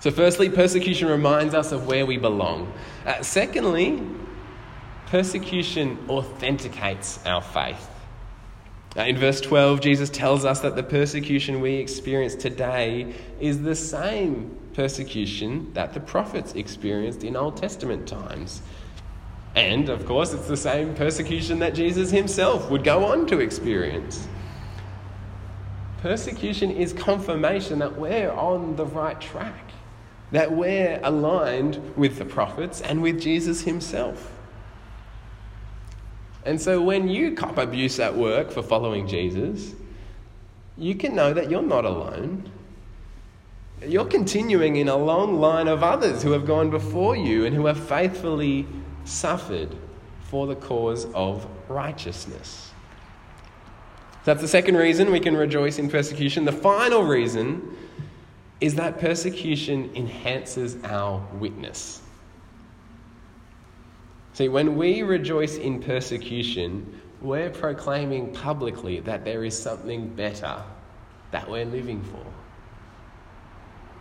So, 0.00 0.10
firstly, 0.10 0.48
persecution 0.48 1.08
reminds 1.08 1.54
us 1.54 1.70
of 1.70 1.86
where 1.86 2.06
we 2.06 2.16
belong. 2.16 2.72
Uh, 3.06 3.22
secondly, 3.22 4.02
persecution 5.06 5.96
authenticates 6.08 7.24
our 7.24 7.40
faith. 7.40 7.88
Uh, 8.96 9.02
in 9.02 9.16
verse 9.16 9.40
12, 9.40 9.80
Jesus 9.80 10.10
tells 10.10 10.44
us 10.44 10.60
that 10.60 10.76
the 10.76 10.82
persecution 10.82 11.60
we 11.60 11.74
experience 11.74 12.34
today 12.34 13.14
is 13.40 13.62
the 13.62 13.74
same 13.74 14.56
persecution 14.74 15.72
that 15.72 15.94
the 15.94 16.00
prophets 16.00 16.52
experienced 16.54 17.24
in 17.24 17.36
Old 17.36 17.56
Testament 17.56 18.06
times. 18.06 18.62
And, 19.54 19.88
of 19.88 20.06
course, 20.06 20.32
it's 20.32 20.48
the 20.48 20.56
same 20.56 20.94
persecution 20.94 21.58
that 21.60 21.74
Jesus 21.74 22.10
himself 22.10 22.70
would 22.70 22.84
go 22.84 23.04
on 23.04 23.26
to 23.26 23.40
experience. 23.40 24.26
Persecution 25.98 26.70
is 26.70 26.92
confirmation 26.92 27.78
that 27.78 27.98
we're 27.98 28.32
on 28.32 28.76
the 28.76 28.86
right 28.86 29.20
track 29.20 29.72
that 30.32 30.50
we're 30.50 30.98
aligned 31.04 31.78
with 31.94 32.18
the 32.18 32.24
prophets 32.24 32.80
and 32.80 33.00
with 33.02 33.20
Jesus 33.20 33.62
himself. 33.62 34.32
And 36.44 36.60
so 36.60 36.80
when 36.82 37.08
you 37.08 37.32
cop 37.34 37.58
abuse 37.58 38.00
at 38.00 38.16
work 38.16 38.50
for 38.50 38.62
following 38.62 39.06
Jesus, 39.06 39.74
you 40.76 40.94
can 40.94 41.14
know 41.14 41.32
that 41.32 41.50
you're 41.50 41.62
not 41.62 41.84
alone. 41.84 42.50
You're 43.86 44.06
continuing 44.06 44.76
in 44.76 44.88
a 44.88 44.96
long 44.96 45.40
line 45.40 45.68
of 45.68 45.82
others 45.82 46.22
who 46.22 46.32
have 46.32 46.46
gone 46.46 46.70
before 46.70 47.16
you 47.16 47.44
and 47.44 47.54
who 47.54 47.66
have 47.66 47.78
faithfully 47.88 48.66
suffered 49.04 49.76
for 50.22 50.46
the 50.46 50.56
cause 50.56 51.06
of 51.14 51.46
righteousness. 51.68 52.70
That's 54.24 54.40
the 54.40 54.48
second 54.48 54.76
reason 54.76 55.10
we 55.10 55.20
can 55.20 55.36
rejoice 55.36 55.78
in 55.78 55.90
persecution. 55.90 56.44
The 56.44 56.52
final 56.52 57.02
reason 57.02 57.76
is 58.60 58.76
that 58.76 59.00
persecution 59.00 59.90
enhances 59.96 60.76
our 60.84 61.26
witness. 61.34 62.01
See, 64.34 64.48
when 64.48 64.76
we 64.76 65.02
rejoice 65.02 65.56
in 65.56 65.82
persecution, 65.82 67.00
we're 67.20 67.50
proclaiming 67.50 68.32
publicly 68.32 69.00
that 69.00 69.24
there 69.24 69.44
is 69.44 69.58
something 69.58 70.08
better 70.08 70.62
that 71.32 71.48
we're 71.48 71.66
living 71.66 72.02
for. 72.02 72.24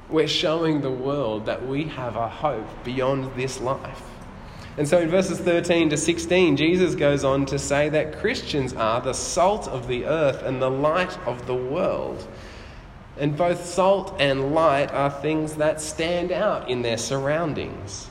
We're 0.10 0.28
showing 0.28 0.82
the 0.82 0.92
world 0.92 1.46
that 1.46 1.66
we 1.66 1.84
have 1.86 2.16
a 2.16 2.30
hope 2.30 2.68
beyond 2.84 3.34
this 3.36 3.60
life. 3.60 4.04
And 4.78 4.88
so 4.88 5.00
in 5.00 5.10
verses 5.10 5.40
13 5.40 5.90
to 5.90 5.98
16, 5.98 6.56
Jesus 6.56 6.96
goes 6.96 7.26
on 7.26 7.46
to 7.48 7.60
say 7.60 7.90
that 7.90 8.18
Christians 8.20 8.74
are 8.74 9.02
the 9.02 9.14
salt 9.14 9.68
of 9.68 9.88
the 9.88 10.06
earth 10.06 10.44
and 10.44 10.62
the 10.62 10.70
light 10.70 11.18
of 11.28 11.46
the 11.46 11.56
world. 11.56 12.26
And 13.18 13.36
both 13.36 13.66
salt 13.66 14.16
and 14.20 14.54
light 14.54 14.92
are 14.94 15.10
things 15.10 15.56
that 15.56 15.82
stand 15.82 16.32
out 16.32 16.70
in 16.70 16.82
their 16.84 16.98
surroundings. 16.98 18.08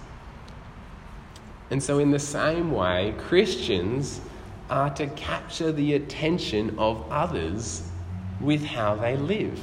And 1.70 1.82
so, 1.82 1.98
in 2.00 2.10
the 2.10 2.18
same 2.18 2.72
way, 2.72 3.14
Christians 3.16 4.20
are 4.68 4.90
to 4.90 5.06
capture 5.08 5.72
the 5.72 5.94
attention 5.94 6.76
of 6.78 7.04
others 7.10 7.82
with 8.40 8.64
how 8.64 8.96
they 8.96 9.16
live. 9.16 9.60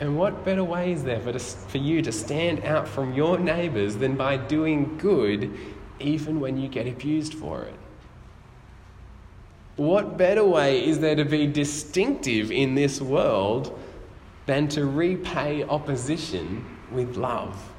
And 0.00 0.18
what 0.18 0.44
better 0.44 0.64
way 0.64 0.92
is 0.92 1.04
there 1.04 1.20
for, 1.20 1.32
to, 1.32 1.38
for 1.38 1.78
you 1.78 2.02
to 2.02 2.12
stand 2.12 2.64
out 2.64 2.88
from 2.88 3.14
your 3.14 3.38
neighbours 3.38 3.96
than 3.96 4.16
by 4.16 4.36
doing 4.36 4.98
good 4.98 5.56
even 6.00 6.40
when 6.40 6.58
you 6.58 6.68
get 6.68 6.88
abused 6.88 7.34
for 7.34 7.62
it? 7.62 7.74
What 9.76 10.18
better 10.18 10.44
way 10.44 10.84
is 10.84 10.98
there 10.98 11.14
to 11.14 11.24
be 11.24 11.46
distinctive 11.46 12.50
in 12.50 12.74
this 12.74 13.00
world 13.00 13.78
than 14.46 14.68
to 14.68 14.84
repay 14.86 15.62
opposition 15.62 16.64
with 16.90 17.16
love? 17.16 17.72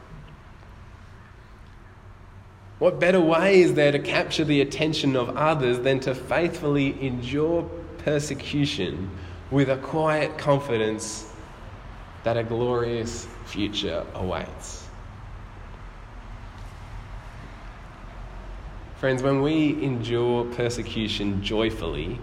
What 2.83 2.99
better 2.99 3.21
way 3.21 3.61
is 3.61 3.75
there 3.75 3.93
to 3.93 3.99
capture 3.99 4.43
the 4.43 4.59
attention 4.59 5.15
of 5.15 5.37
others 5.37 5.79
than 5.79 6.01
to 6.01 6.13
faithfully 6.13 7.01
endure 7.01 7.63
persecution 7.99 9.09
with 9.51 9.69
a 9.69 9.77
quiet 9.77 10.37
confidence 10.37 11.31
that 12.25 12.35
a 12.35 12.43
glorious 12.43 13.25
future 13.45 14.05
awaits? 14.15 14.85
Friends, 18.97 19.23
when 19.23 19.41
we 19.41 19.81
endure 19.81 20.43
persecution 20.53 21.41
joyfully, 21.41 22.19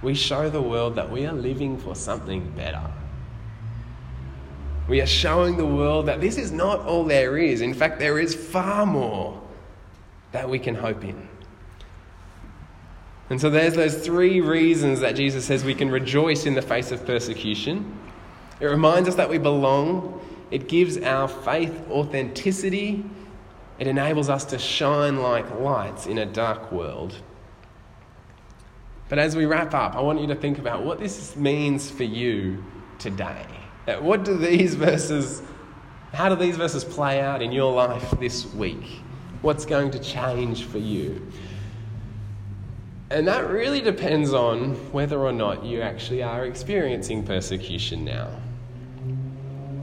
we 0.00 0.14
show 0.14 0.48
the 0.48 0.62
world 0.62 0.94
that 0.94 1.10
we 1.10 1.26
are 1.26 1.34
living 1.34 1.76
for 1.76 1.94
something 1.94 2.50
better. 2.56 2.90
We 4.88 5.02
are 5.02 5.06
showing 5.06 5.58
the 5.58 5.66
world 5.66 6.06
that 6.06 6.22
this 6.22 6.38
is 6.38 6.52
not 6.52 6.80
all 6.86 7.04
there 7.04 7.36
is. 7.36 7.60
In 7.60 7.74
fact, 7.74 7.98
there 7.98 8.18
is 8.18 8.34
far 8.34 8.86
more 8.86 9.43
that 10.34 10.48
we 10.48 10.58
can 10.58 10.74
hope 10.74 11.02
in. 11.02 11.28
And 13.30 13.40
so 13.40 13.48
there's 13.48 13.74
those 13.74 14.04
three 14.04 14.42
reasons 14.42 15.00
that 15.00 15.16
Jesus 15.16 15.46
says 15.46 15.64
we 15.64 15.74
can 15.74 15.90
rejoice 15.90 16.44
in 16.44 16.54
the 16.54 16.62
face 16.62 16.92
of 16.92 17.06
persecution. 17.06 17.98
It 18.60 18.66
reminds 18.66 19.08
us 19.08 19.14
that 19.14 19.30
we 19.30 19.38
belong. 19.38 20.20
It 20.50 20.68
gives 20.68 20.98
our 20.98 21.26
faith 21.26 21.72
authenticity 21.90 23.02
it 23.78 23.86
enables 23.86 24.28
us 24.28 24.44
to 24.46 24.58
shine 24.58 25.16
like 25.20 25.58
lights 25.58 26.06
in 26.06 26.18
a 26.18 26.26
dark 26.26 26.70
world. 26.70 27.20
But 29.08 29.18
as 29.18 29.36
we 29.36 29.46
wrap 29.46 29.74
up, 29.74 29.96
I 29.96 30.00
want 30.00 30.20
you 30.20 30.26
to 30.28 30.34
think 30.34 30.58
about 30.58 30.84
what 30.84 30.98
this 30.98 31.34
means 31.36 31.90
for 31.90 32.04
you 32.04 32.64
today. 32.98 33.46
What 33.98 34.24
do 34.24 34.36
these 34.36 34.74
verses, 34.76 35.42
how 36.12 36.28
do 36.28 36.36
these 36.36 36.56
verses 36.56 36.84
play 36.84 37.20
out 37.20 37.42
in 37.42 37.52
your 37.52 37.72
life 37.72 38.14
this 38.20 38.46
week? 38.54 39.02
What's 39.44 39.66
going 39.66 39.90
to 39.90 39.98
change 39.98 40.64
for 40.64 40.78
you? 40.78 41.20
And 43.10 43.28
that 43.28 43.50
really 43.50 43.82
depends 43.82 44.32
on 44.32 44.76
whether 44.90 45.18
or 45.18 45.32
not 45.32 45.66
you 45.66 45.82
actually 45.82 46.22
are 46.22 46.46
experiencing 46.46 47.26
persecution 47.26 48.06
now. 48.06 48.30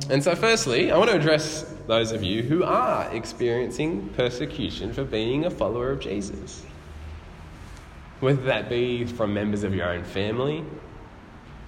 And 0.10 0.24
so, 0.24 0.34
firstly, 0.34 0.90
I 0.92 0.98
want 0.98 1.12
to 1.12 1.16
address 1.16 1.72
those 1.86 2.12
of 2.12 2.24
you 2.24 2.42
who 2.42 2.64
are 2.64 3.08
experiencing 3.14 4.10
persecution 4.18 4.94
for 4.94 5.04
being 5.04 5.46
a 5.46 5.52
follower 5.52 5.92
of 5.92 6.00
Jesus. 6.00 6.66
Whether 8.20 8.42
that 8.42 8.68
be 8.68 9.06
from 9.06 9.32
members 9.32 9.64
of 9.64 9.76
your 9.76 9.90
own 9.90 10.04
family, 10.04 10.66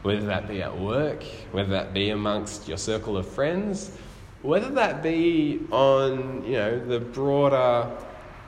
whether 0.02 0.26
that 0.26 0.48
be 0.48 0.64
at 0.64 0.76
work, 0.76 1.22
whether 1.52 1.70
that 1.70 1.94
be 1.94 2.10
amongst 2.10 2.68
your 2.68 2.78
circle 2.78 3.18
of 3.18 3.28
friends, 3.28 3.96
whether 4.44 4.70
that 4.72 5.02
be 5.02 5.62
on, 5.72 6.44
you 6.46 6.52
know, 6.52 6.86
the 6.86 7.00
broader 7.00 7.90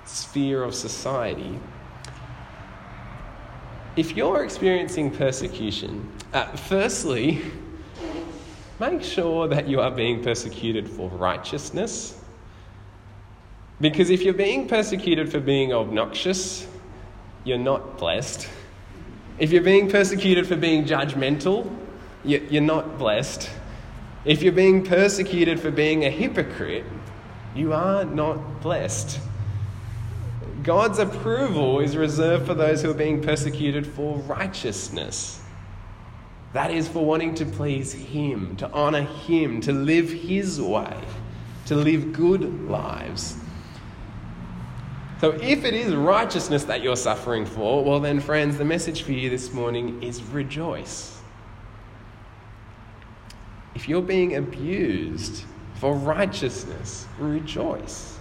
sphere 0.05 0.62
of 0.62 0.75
society. 0.75 1.58
If 3.95 4.15
you're 4.15 4.43
experiencing 4.43 5.10
persecution, 5.10 6.08
uh, 6.34 6.47
firstly, 6.58 7.41
make 8.77 9.01
sure 9.01 9.47
that 9.47 9.69
you 9.69 9.79
are 9.79 9.89
being 9.89 10.21
persecuted 10.21 10.89
for 10.89 11.10
righteousness. 11.10 12.21
Because 13.79 14.10
if 14.10 14.21
you're 14.21 14.34
being 14.34 14.67
persecuted 14.67 15.31
for 15.31 15.39
being 15.39 15.73
obnoxious, 15.73 16.67
you're 17.45 17.58
not 17.58 17.97
blessed. 17.97 18.49
If 19.39 19.51
you're 19.51 19.63
being 19.63 19.89
persecuted 19.89 20.45
for 20.45 20.58
being 20.58 20.84
judgmental, 20.84 21.73
you're 22.25 22.62
not 22.62 22.97
blessed. 22.97 23.49
If 24.25 24.41
you're 24.41 24.53
being 24.53 24.83
persecuted 24.83 25.59
for 25.59 25.69
being 25.69 26.03
a 26.03 26.09
hypocrite, 26.09 26.85
you 27.55 27.73
are 27.73 28.03
not 28.03 28.61
blessed. 28.61 29.19
God's 30.63 30.97
approval 30.97 31.79
is 31.79 31.95
reserved 31.95 32.47
for 32.47 32.55
those 32.55 32.81
who 32.81 32.89
are 32.89 32.95
being 32.95 33.21
persecuted 33.21 33.85
for 33.85 34.17
righteousness. 34.21 35.41
That 36.53 36.71
is 36.71 36.88
for 36.88 37.05
wanting 37.05 37.35
to 37.35 37.45
please 37.45 37.93
Him, 37.93 38.55
to 38.55 38.71
honour 38.71 39.03
Him, 39.03 39.61
to 39.61 39.71
live 39.71 40.09
His 40.09 40.59
way, 40.59 40.97
to 41.67 41.75
live 41.75 42.11
good 42.11 42.67
lives. 42.67 43.35
So, 45.21 45.31
if 45.31 45.65
it 45.65 45.75
is 45.75 45.93
righteousness 45.93 46.63
that 46.63 46.81
you're 46.81 46.95
suffering 46.95 47.45
for, 47.45 47.83
well, 47.83 47.99
then, 47.99 48.19
friends, 48.19 48.57
the 48.57 48.65
message 48.65 49.03
for 49.03 49.11
you 49.11 49.29
this 49.29 49.53
morning 49.53 50.01
is 50.01 50.23
rejoice. 50.23 51.15
If 53.75 53.88
you're 53.88 54.01
being 54.01 54.35
abused 54.35 55.43
for 55.75 55.93
righteousness. 55.93 57.05
Rejoice. 57.19 58.17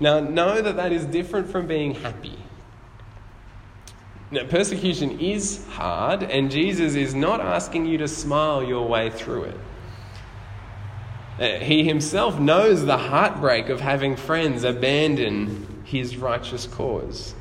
Now, 0.00 0.20
know 0.20 0.60
that 0.60 0.76
that 0.76 0.92
is 0.92 1.04
different 1.04 1.48
from 1.48 1.66
being 1.66 1.94
happy. 1.94 2.38
Now, 4.30 4.46
persecution 4.46 5.20
is 5.20 5.64
hard, 5.68 6.22
and 6.22 6.50
Jesus 6.50 6.94
is 6.94 7.14
not 7.14 7.40
asking 7.40 7.86
you 7.86 7.98
to 7.98 8.08
smile 8.08 8.64
your 8.64 8.88
way 8.88 9.10
through 9.10 9.44
it. 9.44 9.60
Uh, 11.38 11.64
he 11.64 11.84
himself 11.84 12.38
knows 12.38 12.84
the 12.84 12.96
heartbreak 12.96 13.68
of 13.68 13.80
having 13.80 14.16
friends 14.16 14.64
abandon 14.64 15.82
his 15.84 16.16
righteous 16.16 16.66
cause. 16.66 17.34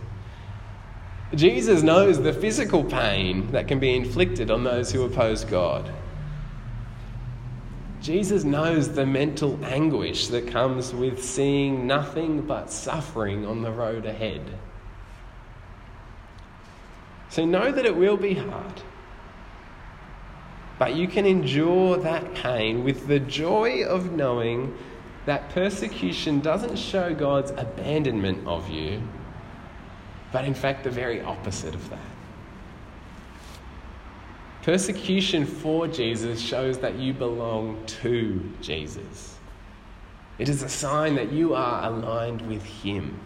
Jesus 1.34 1.82
knows 1.82 2.22
the 2.22 2.34
physical 2.34 2.84
pain 2.84 3.52
that 3.52 3.68
can 3.68 3.80
be 3.80 3.96
inflicted 3.96 4.52
on 4.52 4.64
those 4.66 4.92
who 4.92 5.04
oppose 5.04 5.46
God. 5.46 5.90
Jesus 8.02 8.44
knows 8.44 8.94
the 8.94 9.06
mental 9.06 9.64
anguish 9.64 10.28
that 10.30 10.48
comes 10.48 10.92
with 10.94 11.24
seeing 11.24 11.86
nothing 11.86 12.42
but 12.42 12.72
suffering 12.72 13.46
on 13.46 13.62
the 13.62 13.72
road 13.72 14.06
ahead. 14.06 14.42
So 17.30 17.46
know 17.46 17.72
that 17.72 17.86
it 17.86 17.96
will 17.96 18.18
be 18.18 18.34
hard. 18.34 18.82
But 20.80 20.96
you 20.96 21.08
can 21.08 21.28
endure 21.28 21.96
that 21.98 22.34
pain 22.34 22.84
with 22.84 23.06
the 23.06 23.20
joy 23.20 23.84
of 23.84 24.12
knowing 24.12 24.76
that 25.28 25.50
persecution 25.52 26.40
doesn't 26.40 26.78
show 26.78 27.14
God's 27.14 27.52
abandonment 27.52 28.48
of 28.48 28.68
you, 28.70 29.00
but 30.32 30.44
in 30.46 30.56
fact, 30.56 30.84
the 30.84 30.90
very 30.90 31.22
opposite 31.22 31.76
of 31.76 31.90
that. 31.92 32.11
Persecution 34.62 35.46
for 35.46 35.88
Jesus 35.88 36.40
shows 36.40 36.78
that 36.80 36.96
you 36.96 37.14
belong 37.14 37.84
to 37.88 38.54
Jesus. 38.62 39.38
It 40.38 40.50
is 40.50 40.62
a 40.62 40.70
sign 40.70 41.16
that 41.16 41.32
you 41.32 41.56
are 41.56 41.84
aligned 41.86 42.42
with 42.44 42.64
Him. 42.64 43.20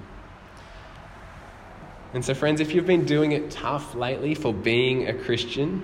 And 2.14 2.24
so, 2.24 2.34
friends, 2.34 2.62
if 2.62 2.74
you've 2.74 2.86
been 2.86 3.06
doing 3.06 3.34
it 3.34 3.52
tough 3.52 3.96
lately 3.96 4.34
for 4.34 4.54
being 4.54 5.10
a 5.10 5.14
Christian, 5.14 5.84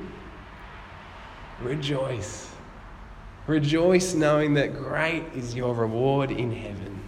rejoice. 1.61 2.49
Rejoice 3.47 4.13
knowing 4.13 4.53
that 4.53 4.73
great 4.73 5.25
is 5.35 5.53
your 5.53 5.73
reward 5.73 6.31
in 6.31 6.53
heaven. 6.53 7.01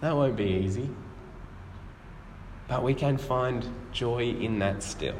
That 0.00 0.14
won't 0.14 0.36
be 0.36 0.44
easy, 0.44 0.88
but 2.68 2.84
we 2.84 2.94
can 2.94 3.18
find 3.18 3.66
joy 3.90 4.24
in 4.24 4.60
that 4.60 4.84
still. 4.84 5.16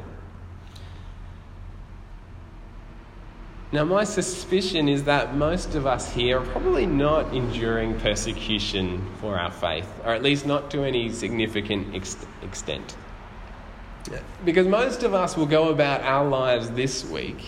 Now, 3.71 3.83
my 3.83 4.05
suspicion 4.05 4.87
is 4.87 5.03
that 5.03 5.35
most 5.35 5.75
of 5.75 5.85
us 5.85 6.13
here 6.13 6.39
are 6.39 6.45
probably 6.45 6.85
not 6.85 7.33
enduring 7.33 7.99
persecution 7.99 9.05
for 9.19 9.37
our 9.37 9.51
faith, 9.51 9.89
or 10.05 10.13
at 10.13 10.23
least 10.23 10.45
not 10.45 10.71
to 10.71 10.83
any 10.83 11.11
significant 11.11 11.93
ex- 11.93 12.25
extent. 12.41 12.95
Because 14.45 14.67
most 14.67 15.03
of 15.03 15.13
us 15.13 15.35
will 15.35 15.45
go 15.45 15.67
about 15.67 16.01
our 16.01 16.25
lives 16.25 16.69
this 16.71 17.03
week, 17.03 17.43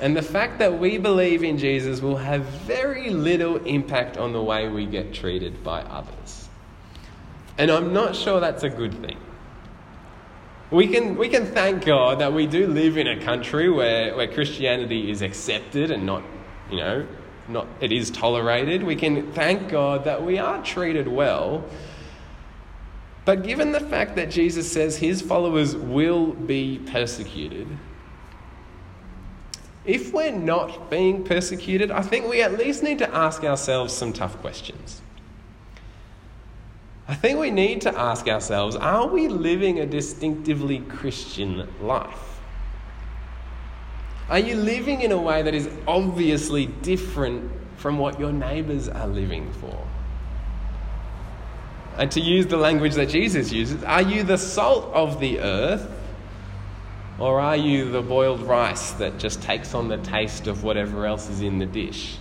and 0.00 0.14
the 0.14 0.22
fact 0.22 0.58
that 0.58 0.78
we 0.78 0.98
believe 0.98 1.42
in 1.42 1.56
Jesus 1.56 2.02
will 2.02 2.16
have 2.16 2.42
very 2.42 3.08
little 3.08 3.56
impact 3.64 4.18
on 4.18 4.34
the 4.34 4.42
way 4.42 4.68
we 4.68 4.84
get 4.84 5.14
treated 5.14 5.64
by 5.64 5.80
others. 5.82 6.48
And 7.56 7.70
I'm 7.70 7.94
not 7.94 8.16
sure 8.16 8.38
that's 8.38 8.64
a 8.64 8.70
good 8.70 8.94
thing. 8.94 9.18
We 10.70 10.86
can, 10.86 11.16
we 11.16 11.28
can 11.28 11.46
thank 11.46 11.84
God 11.84 12.20
that 12.20 12.32
we 12.32 12.46
do 12.46 12.68
live 12.68 12.96
in 12.96 13.08
a 13.08 13.20
country 13.20 13.68
where, 13.68 14.14
where 14.14 14.28
Christianity 14.28 15.10
is 15.10 15.20
accepted 15.20 15.90
and 15.90 16.06
not, 16.06 16.22
you 16.70 16.76
know, 16.76 17.06
not, 17.48 17.66
it 17.80 17.90
is 17.90 18.10
tolerated. 18.10 18.84
We 18.84 18.94
can 18.94 19.32
thank 19.32 19.68
God 19.68 20.04
that 20.04 20.22
we 20.22 20.38
are 20.38 20.62
treated 20.62 21.08
well. 21.08 21.64
But 23.24 23.42
given 23.42 23.72
the 23.72 23.80
fact 23.80 24.14
that 24.16 24.30
Jesus 24.30 24.70
says 24.70 24.96
his 24.96 25.20
followers 25.20 25.76
will 25.76 26.34
be 26.34 26.80
persecuted, 26.86 27.66
if 29.84 30.12
we're 30.12 30.30
not 30.30 30.88
being 30.88 31.24
persecuted, 31.24 31.90
I 31.90 32.02
think 32.02 32.28
we 32.28 32.42
at 32.42 32.56
least 32.58 32.82
need 32.82 32.98
to 32.98 33.14
ask 33.14 33.42
ourselves 33.42 33.92
some 33.92 34.12
tough 34.12 34.38
questions. 34.40 35.02
I 37.10 37.14
think 37.16 37.40
we 37.40 37.50
need 37.50 37.80
to 37.80 37.98
ask 37.98 38.28
ourselves 38.28 38.76
are 38.76 39.08
we 39.08 39.26
living 39.26 39.80
a 39.80 39.86
distinctively 39.86 40.78
Christian 40.78 41.66
life? 41.82 42.38
Are 44.28 44.38
you 44.38 44.54
living 44.54 45.00
in 45.00 45.10
a 45.10 45.20
way 45.20 45.42
that 45.42 45.52
is 45.52 45.68
obviously 45.88 46.66
different 46.66 47.50
from 47.78 47.98
what 47.98 48.20
your 48.20 48.32
neighbours 48.32 48.88
are 48.88 49.08
living 49.08 49.52
for? 49.54 49.84
And 51.96 52.12
to 52.12 52.20
use 52.20 52.46
the 52.46 52.56
language 52.56 52.94
that 52.94 53.08
Jesus 53.08 53.50
uses, 53.50 53.82
are 53.82 54.02
you 54.02 54.22
the 54.22 54.38
salt 54.38 54.94
of 54.94 55.18
the 55.18 55.40
earth? 55.40 55.90
Or 57.18 57.40
are 57.40 57.56
you 57.56 57.90
the 57.90 58.02
boiled 58.02 58.40
rice 58.42 58.92
that 58.92 59.18
just 59.18 59.42
takes 59.42 59.74
on 59.74 59.88
the 59.88 59.98
taste 59.98 60.46
of 60.46 60.62
whatever 60.62 61.06
else 61.06 61.28
is 61.28 61.40
in 61.40 61.58
the 61.58 61.66
dish? 61.66 62.18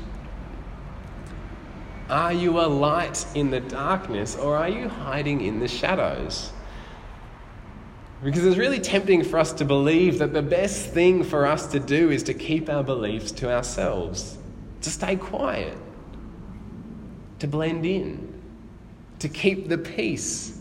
Are 2.09 2.33
you 2.33 2.59
a 2.59 2.65
light 2.65 3.23
in 3.35 3.51
the 3.51 3.59
darkness 3.59 4.35
or 4.35 4.57
are 4.57 4.69
you 4.69 4.89
hiding 4.89 5.41
in 5.41 5.59
the 5.59 5.67
shadows? 5.67 6.51
Because 8.23 8.45
it's 8.45 8.57
really 8.57 8.79
tempting 8.79 9.23
for 9.23 9.37
us 9.37 9.53
to 9.53 9.65
believe 9.65 10.17
that 10.17 10.33
the 10.33 10.41
best 10.41 10.87
thing 10.87 11.23
for 11.23 11.45
us 11.45 11.67
to 11.67 11.79
do 11.79 12.09
is 12.09 12.23
to 12.23 12.33
keep 12.33 12.67
our 12.67 12.83
beliefs 12.83 13.31
to 13.33 13.53
ourselves, 13.53 14.37
to 14.81 14.89
stay 14.89 15.15
quiet, 15.15 15.77
to 17.37 17.47
blend 17.47 17.85
in, 17.85 18.41
to 19.19 19.29
keep 19.29 19.69
the 19.69 19.77
peace. 19.77 20.59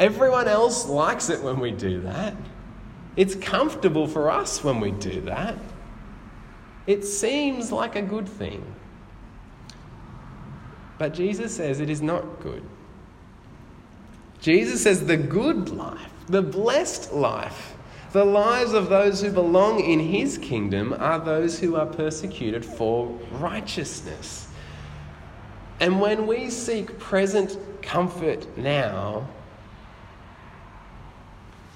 Everyone 0.00 0.48
else 0.48 0.86
likes 0.86 1.30
it 1.30 1.42
when 1.42 1.60
we 1.60 1.70
do 1.70 2.00
that. 2.00 2.34
It's 3.16 3.36
comfortable 3.36 4.06
for 4.06 4.30
us 4.30 4.64
when 4.64 4.80
we 4.80 4.90
do 4.90 5.20
that. 5.22 5.56
It 6.86 7.04
seems 7.04 7.72
like 7.72 7.96
a 7.96 8.02
good 8.02 8.28
thing. 8.28 8.62
But 10.98 11.14
Jesus 11.14 11.54
says 11.54 11.80
it 11.80 11.90
is 11.90 12.00
not 12.00 12.40
good. 12.40 12.62
Jesus 14.40 14.82
says 14.82 15.06
the 15.06 15.16
good 15.16 15.70
life, 15.70 16.12
the 16.28 16.42
blessed 16.42 17.12
life, 17.12 17.74
the 18.12 18.24
lives 18.24 18.72
of 18.72 18.88
those 18.88 19.20
who 19.20 19.30
belong 19.30 19.80
in 19.80 19.98
his 19.98 20.38
kingdom 20.38 20.94
are 20.98 21.18
those 21.18 21.58
who 21.58 21.76
are 21.76 21.86
persecuted 21.86 22.64
for 22.64 23.06
righteousness. 23.32 24.48
And 25.80 26.00
when 26.00 26.26
we 26.26 26.48
seek 26.48 26.98
present 26.98 27.58
comfort 27.82 28.56
now 28.56 29.28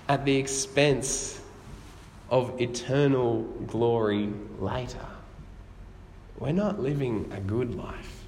at 0.09 0.25
the 0.25 0.37
expense 0.37 1.41
of 2.31 2.59
eternal 2.61 3.43
glory 3.67 4.33
later, 4.59 5.07
we're 6.39 6.53
not 6.53 6.81
living 6.81 7.31
a 7.37 7.41
good 7.41 7.75
life. 7.75 8.20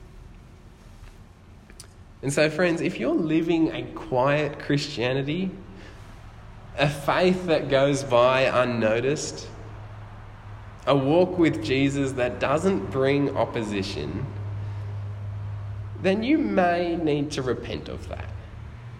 And 2.23 2.33
so, 2.33 2.49
friends, 2.49 2.81
if 2.81 3.01
you're 3.01 3.15
living 3.15 3.73
a 3.73 3.83
quiet 3.95 4.61
Christianity, 4.61 5.51
a 6.79 6.89
faith 6.89 7.47
that 7.47 7.69
goes 7.69 8.05
by 8.05 8.43
unnoticed, 8.43 9.49
a 10.87 10.97
walk 10.97 11.37
with 11.37 11.65
Jesus 11.65 12.13
that 12.13 12.39
doesn't 12.39 12.91
bring 12.91 13.37
opposition, 13.37 14.25
then 16.01 16.23
you 16.23 16.39
may 16.39 16.97
need 16.97 17.33
to 17.33 17.43
repent 17.43 17.89
of 17.89 18.09
that. 18.09 18.31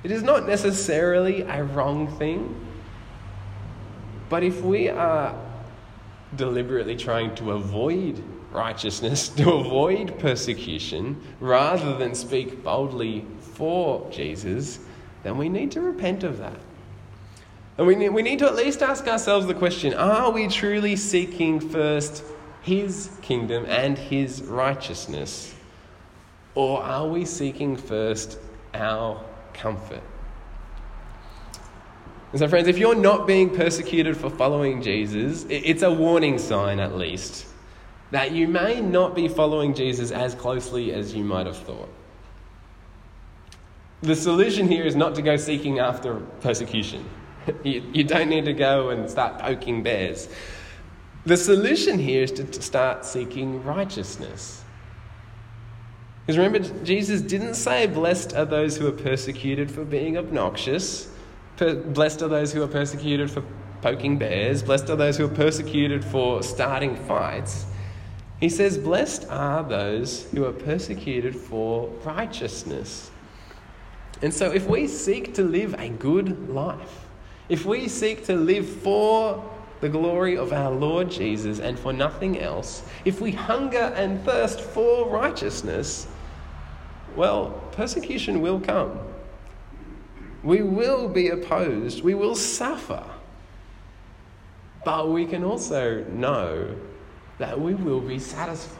It 0.03 0.11
is 0.11 0.23
not 0.23 0.49
necessarily 0.49 1.43
a 1.43 1.63
wrong 1.63 2.09
thing, 2.19 2.67
but 4.29 4.43
if 4.43 4.63
we 4.63 4.89
are 4.89 5.37
deliberately 6.35 6.97
trying 6.97 7.35
to 7.37 7.53
avoid 7.53 8.23
righteousness, 8.53 9.29
to 9.37 9.53
avoid 9.53 10.19
persecution, 10.19 11.21
rather 11.41 11.97
than 11.97 12.15
speak 12.15 12.63
boldly 12.63 13.25
for 13.41 14.09
Jesus, 14.11 14.81
then 15.23 15.39
we 15.39 15.49
need 15.49 15.71
to 15.73 15.81
repent 15.81 16.25
of 16.25 16.39
that. 16.39 16.59
And 17.79 17.87
we 17.87 17.95
need, 17.95 18.11
we 18.11 18.23
need 18.23 18.39
to 18.41 18.47
at 18.47 18.55
least 18.55 18.83
ask 18.83 19.07
ourselves 19.07 19.47
the 19.47 19.55
question 19.55 19.95
are 19.95 20.31
we 20.31 20.49
truly 20.49 20.97
seeking 20.97 21.59
first 21.59 22.25
His 22.63 23.11
kingdom 23.23 23.65
and 23.67 23.97
His 23.97 24.43
righteousness? 24.43 25.55
Or 26.55 26.83
are 26.83 27.09
we 27.09 27.25
seeking 27.25 27.77
first 27.77 28.39
our 28.75 29.23
comfort? 29.55 30.03
And 32.33 32.39
so, 32.39 32.49
friends, 32.49 32.69
if 32.69 32.79
you're 32.79 32.95
not 32.95 33.27
being 33.27 33.55
persecuted 33.55 34.17
for 34.17 34.31
following 34.31 34.83
Jesus, 34.83 35.47
it's 35.49 35.83
a 35.83 35.91
warning 35.91 36.39
sign 36.39 36.79
at 36.79 36.97
least 36.97 37.47
that 38.13 38.33
you 38.33 38.47
may 38.47 38.81
not 38.81 39.15
be 39.15 39.27
following 39.27 39.75
Jesus 39.75 40.11
as 40.11 40.35
closely 40.35 40.93
as 40.93 41.15
you 41.15 41.25
might 41.25 41.47
have 41.47 41.57
thought. 41.57 41.89
The 44.03 44.15
solution 44.15 44.69
here 44.69 44.85
is 44.85 44.95
not 44.95 45.15
to 45.15 45.23
go 45.23 45.37
seeking 45.37 45.81
after 45.81 46.17
persecution. 46.41 47.05
You, 47.65 48.05
don't 48.05 48.29
need 48.29 48.45
to 48.45 48.53
go 48.53 48.91
and 48.91 49.11
start 49.11 49.41
poking 49.41 49.83
bears. 49.83 50.29
The 51.27 51.37
solution 51.37 51.99
here 51.99 52.23
is 52.23 52.31
to 52.33 52.63
start 52.63 53.05
seeking 53.05 53.65
righteousness. 53.65 54.63
Because 56.21 56.39
remember, 56.39 56.85
Jesus 56.85 57.21
didn't 57.21 57.55
say, 57.55 57.89
Blessed 57.89 58.37
are 58.37 58.45
those 58.45 58.77
who 58.77 58.87
are 58.87 58.93
persecuted 58.93 59.73
for 59.73 59.85
being 59.85 60.17
obnoxious. 60.17 61.09
Blessed 61.57 62.23
are 62.23 62.29
those 62.29 62.53
who 62.53 62.63
are 62.63 62.69
persecuted 62.69 63.29
for 63.29 63.43
poking 63.81 64.19
bears. 64.19 64.63
Blessed 64.63 64.89
are 64.91 64.97
those 64.97 65.17
who 65.17 65.25
are 65.25 65.35
persecuted 65.35 66.05
for 66.05 66.45
starting 66.45 66.95
fights. 66.95 67.67
He 68.43 68.49
says, 68.49 68.77
Blessed 68.77 69.29
are 69.31 69.63
those 69.63 70.25
who 70.33 70.45
are 70.45 70.53
persecuted 70.53 71.37
for 71.37 71.87
righteousness. 72.03 73.09
And 74.21 74.35
so, 74.35 74.51
if 74.51 74.67
we 74.67 74.89
seek 74.89 75.33
to 75.35 75.45
live 75.45 75.77
a 75.79 75.91
good 75.91 76.51
life, 76.51 77.07
if 77.49 77.65
we 77.65 77.87
seek 77.87 78.27
to 78.27 78.35
live 78.35 78.69
for 78.69 79.49
the 79.81 79.89
glory 79.89 80.37
of 80.37 80.53
our 80.53 80.73
Lord 80.73 81.09
Jesus 81.09 81.61
and 81.61 81.79
for 81.79 81.93
nothing 81.93 82.41
else, 82.41 82.83
if 83.05 83.21
we 83.21 83.31
hunger 83.31 83.93
and 83.95 84.21
thirst 84.25 84.61
for 84.61 85.09
righteousness, 85.09 86.09
well, 87.15 87.51
persecution 87.71 88.41
will 88.41 88.59
come. 88.59 88.99
We 90.43 90.63
will 90.63 91.09
be 91.09 91.29
opposed. 91.29 92.03
We 92.03 92.15
will 92.15 92.35
suffer. 92.35 93.05
But 94.85 95.11
we 95.11 95.27
can 95.27 95.45
also 95.45 96.03
know 96.07 96.75
that 97.43 97.61
we 97.61 97.75
will 97.75 98.01
be 98.01 98.21
satisfied, 98.21 98.79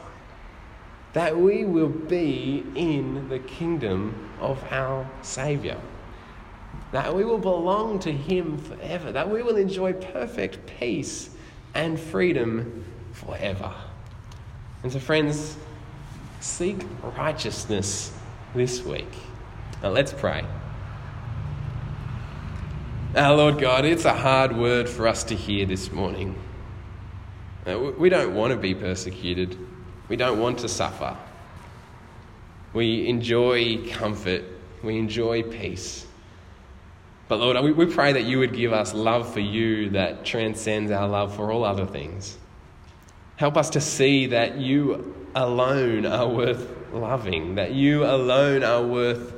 that 1.11 1.37
we 1.37 1.65
will 1.65 1.89
be 1.89 2.63
in 2.75 3.27
the 3.27 3.39
kingdom 3.39 4.29
of 4.39 4.63
our 4.71 5.05
Saviour, 5.21 5.75
that 6.93 7.13
we 7.13 7.25
will 7.25 7.37
belong 7.37 7.99
to 7.99 8.09
Him 8.13 8.57
forever, 8.57 9.11
that 9.11 9.29
we 9.29 9.43
will 9.43 9.57
enjoy 9.57 9.91
perfect 9.91 10.65
peace 10.79 11.29
and 11.73 11.99
freedom 11.99 12.85
forever. 13.11 13.73
And 14.81 14.93
so, 14.93 14.99
friends, 14.99 15.57
seek 16.39 16.85
righteousness 17.17 18.13
this 18.55 18.81
week. 18.81 19.11
Now, 19.81 19.89
let's 19.89 20.13
pray. 20.13 20.45
Our 23.13 23.35
Lord 23.35 23.59
God, 23.59 23.83
it's 23.83 24.05
a 24.05 24.13
hard 24.13 24.55
word 24.55 24.87
for 24.87 25.05
us 25.05 25.25
to 25.25 25.35
hear 25.35 25.65
this 25.65 25.91
morning. 25.91 26.37
We 27.65 28.09
don't 28.09 28.35
want 28.35 28.51
to 28.51 28.57
be 28.57 28.75
persecuted. 28.75 29.57
We 30.09 30.15
don't 30.15 30.39
want 30.39 30.59
to 30.59 30.69
suffer. 30.69 31.17
We 32.73 33.07
enjoy 33.07 33.89
comfort. 33.91 34.43
We 34.83 34.97
enjoy 34.97 35.43
peace. 35.43 36.05
But 37.29 37.39
Lord, 37.39 37.75
we 37.75 37.85
pray 37.85 38.13
that 38.13 38.23
you 38.23 38.39
would 38.39 38.53
give 38.53 38.73
us 38.73 38.93
love 38.93 39.31
for 39.33 39.39
you 39.39 39.91
that 39.91 40.25
transcends 40.25 40.91
our 40.91 41.07
love 41.07 41.35
for 41.35 41.51
all 41.51 41.63
other 41.63 41.85
things. 41.85 42.37
Help 43.37 43.55
us 43.57 43.69
to 43.71 43.81
see 43.81 44.27
that 44.27 44.57
you 44.57 45.15
alone 45.33 46.05
are 46.05 46.27
worth 46.27 46.69
loving, 46.91 47.55
that 47.55 47.71
you 47.71 48.03
alone 48.05 48.63
are 48.63 48.83
worth 48.83 49.33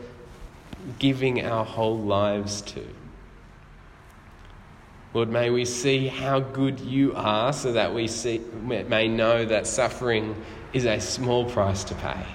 giving 0.99 1.45
our 1.45 1.63
whole 1.63 1.99
lives 1.99 2.61
to. 2.61 2.85
Lord, 5.15 5.29
may 5.29 5.49
we 5.49 5.63
see 5.63 6.09
how 6.09 6.41
good 6.41 6.77
you 6.81 7.13
are 7.15 7.53
so 7.53 7.71
that 7.71 7.93
we 7.93 8.05
see, 8.05 8.41
may 8.61 9.07
know 9.07 9.45
that 9.45 9.65
suffering 9.65 10.35
is 10.73 10.83
a 10.83 10.99
small 10.99 11.49
price 11.49 11.85
to 11.85 11.95
pay. 11.95 12.25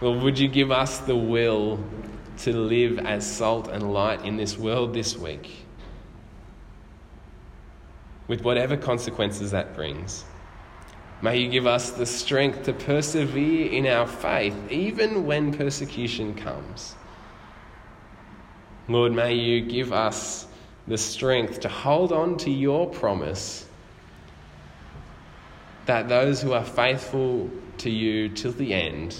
Lord, 0.00 0.20
would 0.24 0.36
you 0.40 0.48
give 0.48 0.72
us 0.72 0.98
the 0.98 1.14
will 1.14 1.78
to 2.38 2.52
live 2.52 2.98
as 2.98 3.24
salt 3.24 3.68
and 3.68 3.92
light 3.94 4.24
in 4.24 4.36
this 4.36 4.58
world 4.58 4.92
this 4.94 5.16
week? 5.16 5.64
With 8.26 8.42
whatever 8.42 8.76
consequences 8.76 9.52
that 9.52 9.76
brings. 9.76 10.24
May 11.22 11.38
you 11.38 11.48
give 11.50 11.68
us 11.68 11.90
the 11.90 12.04
strength 12.04 12.64
to 12.64 12.72
persevere 12.72 13.70
in 13.70 13.86
our 13.86 14.08
faith, 14.08 14.56
even 14.72 15.24
when 15.24 15.54
persecution 15.54 16.34
comes. 16.34 16.96
Lord, 18.88 19.12
may 19.12 19.34
you 19.34 19.60
give 19.60 19.92
us 19.92 20.46
the 20.86 20.98
strength 20.98 21.60
to 21.60 21.68
hold 21.68 22.12
on 22.12 22.36
to 22.38 22.50
your 22.50 22.88
promise 22.88 23.66
that 25.86 26.08
those 26.08 26.42
who 26.42 26.52
are 26.52 26.64
faithful 26.64 27.50
to 27.78 27.90
you 27.90 28.28
till 28.28 28.52
the 28.52 28.72
end 28.72 29.16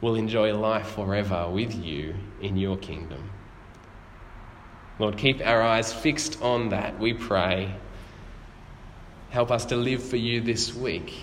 will 0.00 0.14
enjoy 0.16 0.56
life 0.56 0.88
forever 0.88 1.48
with 1.48 1.74
you 1.74 2.14
in 2.40 2.56
your 2.56 2.76
kingdom. 2.76 3.30
Lord, 4.98 5.16
keep 5.16 5.40
our 5.40 5.62
eyes 5.62 5.92
fixed 5.92 6.42
on 6.42 6.70
that, 6.70 6.98
we 6.98 7.14
pray. 7.14 7.74
Help 9.30 9.50
us 9.50 9.66
to 9.66 9.76
live 9.76 10.02
for 10.02 10.16
you 10.16 10.40
this 10.40 10.74
week, 10.74 11.14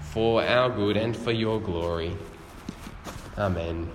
for 0.00 0.42
our 0.42 0.68
good 0.68 0.96
and 0.96 1.16
for 1.16 1.32
your 1.32 1.60
glory. 1.60 2.16
Amen. 3.38 3.90